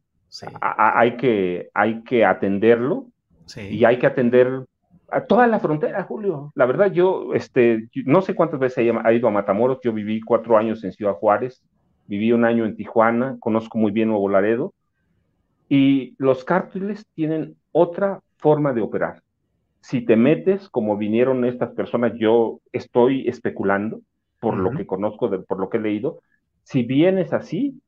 hay 0.61 1.16
que, 1.16 1.69
hay 1.75 2.03
que 2.05 2.25
atenderlo 2.25 3.07
y 3.57 3.85
hay 3.85 3.99
que 3.99 4.07
atender 4.07 4.66
a 5.11 5.25
toda 5.25 5.47
la 5.47 5.61
frontera, 5.61 6.03
Julio. 6.03 6.53
La 6.55 6.66
verdad, 6.66 6.92
yo 6.92 7.35
este, 7.35 7.88
no 8.05 8.23
sé 8.23 8.35
cuántas 8.35 8.61
veces 8.61 8.79
ha 9.05 9.12
ido 9.12 9.29
a 9.29 9.31
Matamoros, 9.31 9.79
yo 9.83 9.92
viví 9.92 10.21
cuatro 10.21 10.57
años 10.57 10.83
en 10.85 10.92
Ciudad 10.92 11.14
Juárez, 11.14 11.62
viví 12.07 12.33
un 12.33 12.45
año 12.45 12.64
en 12.64 12.77
Tijuana, 12.77 13.37
conozco 13.40 13.79
muy 13.79 13.92
bien 13.92 14.09
Nuevo 14.09 14.29
Laredo, 14.29 14.75
y 15.69 16.14
los 16.19 16.45
cárteles 16.45 17.07
tienen 17.14 17.57
otra 17.73 18.21
forma 18.37 18.73
de 18.73 18.83
operar. 18.83 19.23
Si 19.81 20.01
te 20.01 20.16
metes, 20.16 20.69
como 20.69 20.97
vinieron 20.97 21.45
estas 21.45 21.71
personas, 21.71 22.12
yo 22.16 22.61
estoy 22.73 23.29
especulando, 23.29 24.01
por 24.46 24.59
lo 24.59 24.70
que 24.70 24.87
conozco, 24.87 25.28
por 25.44 25.59
lo 25.59 25.68
que 25.68 25.78
he 25.78 25.80
leído, 25.80 26.20
si 26.62 26.85
vienes 26.85 27.32
así, 27.32 27.80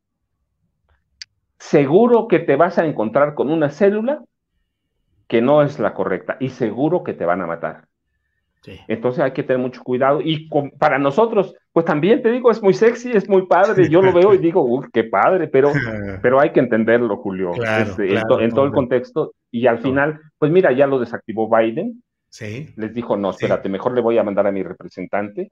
seguro 1.56 2.26
que 2.26 2.40
te 2.40 2.56
vas 2.56 2.78
a 2.78 2.84
encontrar 2.84 3.34
con 3.34 3.48
una 3.48 3.70
célula 3.70 4.24
que 5.28 5.40
no 5.40 5.62
es 5.62 5.78
la 5.78 5.94
correcta 5.94 6.36
y 6.40 6.48
seguro 6.48 7.04
que 7.04 7.14
te 7.14 7.24
van 7.24 7.42
a 7.42 7.46
matar. 7.46 7.84
Entonces 8.88 9.22
hay 9.22 9.30
que 9.30 9.44
tener 9.44 9.62
mucho 9.62 9.82
cuidado 9.84 10.20
y 10.20 10.50
para 10.78 10.98
nosotros, 10.98 11.54
pues 11.72 11.86
también 11.86 12.22
te 12.22 12.32
digo, 12.32 12.50
es 12.50 12.60
muy 12.60 12.74
sexy, 12.74 13.12
es 13.12 13.28
muy 13.28 13.46
padre, 13.46 13.88
yo 13.88 14.02
lo 14.02 14.12
veo 14.12 14.34
y 14.34 14.38
digo, 14.38 14.62
uff, 14.62 14.86
qué 14.92 15.04
padre, 15.04 15.46
pero, 15.46 15.70
pero 16.22 16.40
hay 16.40 16.50
que 16.50 16.58
entenderlo, 16.58 17.18
Julio, 17.18 17.52
este, 17.54 18.14
en, 18.14 18.50
todo 18.50 18.64
el 18.64 18.72
contexto 18.72 19.32
y 19.52 19.68
al 19.68 19.78
final, 19.78 20.20
pues 20.38 20.50
mira, 20.50 20.72
ya 20.72 20.88
lo 20.88 20.98
desactivó 20.98 21.48
Biden, 21.48 22.02
sí. 22.28 22.68
les 22.76 22.92
dijo, 22.92 23.16
no, 23.16 23.30
espérate, 23.30 23.68
mejor 23.68 23.94
le 23.94 24.02
voy 24.02 24.18
a 24.18 24.24
mandar 24.24 24.46
a 24.48 24.52
mi 24.52 24.64
representante 24.64 25.50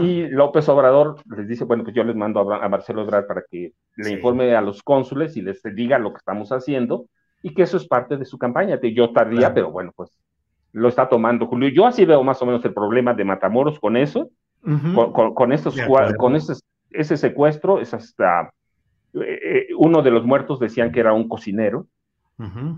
y, 0.00 0.26
López 0.28 0.68
Obrador 0.68 1.16
les 1.36 1.46
dice, 1.46 1.64
bueno, 1.64 1.84
pues 1.84 1.94
yo 1.94 2.04
les 2.04 2.16
mando 2.16 2.52
a, 2.52 2.68
Marcelo 2.68 3.02
Ebrard 3.02 3.26
para 3.26 3.42
que 3.48 3.72
le 3.96 4.10
informe 4.10 4.54
a 4.56 4.60
los 4.60 4.82
cónsules 4.82 5.36
y 5.36 5.42
les 5.42 5.62
diga 5.74 5.98
lo 5.98 6.12
que 6.12 6.18
estamos 6.18 6.50
haciendo 6.50 7.06
y 7.42 7.54
que 7.54 7.62
eso 7.62 7.76
es 7.76 7.86
parte 7.86 8.16
de 8.16 8.24
su 8.24 8.38
campaña. 8.38 8.78
Yo 8.80 9.04
estaría, 9.04 9.54
pero 9.54 9.70
bueno, 9.70 9.92
pues 9.94 10.10
lo 10.72 10.88
está 10.88 11.08
tomando 11.08 11.46
Julio. 11.46 11.68
Yo 11.68 11.86
así 11.86 12.04
veo 12.04 12.24
más 12.24 12.40
o 12.42 12.46
menos 12.46 12.64
el 12.64 12.74
problema 12.74 13.14
de 13.14 13.24
Matamoros 13.24 13.78
con 13.78 13.96
eso, 13.96 14.30
con, 14.62 15.52
estos, 15.52 15.76
con 16.18 16.36
ese, 16.36 16.54
ese 16.90 17.16
secuestro, 17.16 17.80
es 17.80 17.94
hasta, 17.94 18.52
eh, 19.14 19.40
eh, 19.44 19.66
uno 19.76 20.02
de 20.02 20.10
los 20.10 20.24
muertos 20.24 20.58
decían 20.58 20.92
que 20.92 21.00
era 21.00 21.12
un 21.12 21.28
cocinero, 21.28 21.86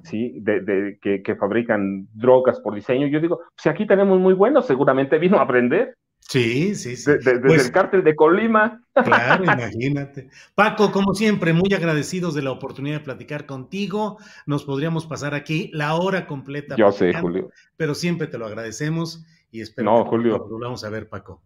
¿sí? 0.02 0.38
De, 0.40 0.98
que, 1.00 1.36
fabrican 1.36 2.06
drogas 2.12 2.60
por 2.60 2.74
diseño. 2.74 3.06
Yo 3.06 3.20
digo, 3.20 3.40
si 3.56 3.68
aquí 3.68 3.86
tenemos 3.86 4.18
muy 4.18 4.34
buenos, 4.34 4.66
seguramente 4.66 5.18
vino 5.18 5.38
a 5.38 5.42
aprender. 5.42 5.96
Sí, 6.28 6.74
sí, 6.74 6.96
sí. 6.96 7.12
desde 7.12 7.40
pues 7.40 7.66
el 7.66 7.72
cártel 7.72 8.02
de 8.02 8.16
Colima. 8.16 8.82
Claro, 8.94 9.44
imagínate. 9.44 10.28
Paco, 10.54 10.90
como 10.90 11.14
siempre, 11.14 11.52
muy 11.52 11.72
agradecidos 11.74 12.34
de 12.34 12.42
la 12.42 12.50
oportunidad 12.50 12.98
de 12.98 13.04
platicar 13.04 13.46
contigo. 13.46 14.18
Nos 14.46 14.64
podríamos 14.64 15.06
pasar 15.06 15.34
aquí 15.34 15.70
la 15.72 15.94
hora 15.94 16.26
completa. 16.26 16.76
Yo 16.76 16.90
sé, 16.92 17.12
Julio. 17.14 17.50
Pero 17.76 17.94
siempre 17.94 18.26
te 18.26 18.38
lo 18.38 18.46
agradecemos 18.46 19.24
y 19.50 19.60
espero 19.60 20.02
que 20.04 20.10
Julio. 20.10 20.38
lo 20.38 20.48
volvamos 20.48 20.82
a 20.84 20.88
ver, 20.90 21.08
Paco. 21.08 21.42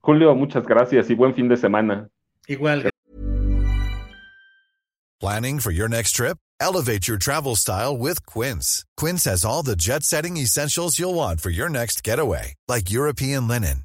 Julio, 0.00 0.34
muchas 0.34 0.66
gracias 0.66 1.10
y 1.10 1.14
buen 1.14 1.34
fin 1.34 1.48
de 1.48 1.56
semana. 1.56 2.08
Igual. 2.46 2.90
Planning 5.20 5.58
for 5.58 5.72
your 5.72 5.88
next 5.88 6.12
trip? 6.12 6.38
Elevate 6.60 7.06
your 7.08 7.18
travel 7.18 7.56
style 7.56 7.96
with 7.96 8.24
Quince. 8.26 8.84
Quince 8.96 9.24
has 9.24 9.44
all 9.44 9.62
the 9.62 9.76
jet 9.76 10.02
setting 10.02 10.36
essentials 10.36 10.98
you'll 10.98 11.14
want 11.14 11.40
for 11.40 11.50
your 11.50 11.68
next 11.68 12.04
getaway, 12.04 12.54
like 12.68 12.90
European 12.90 13.48
linen, 13.48 13.84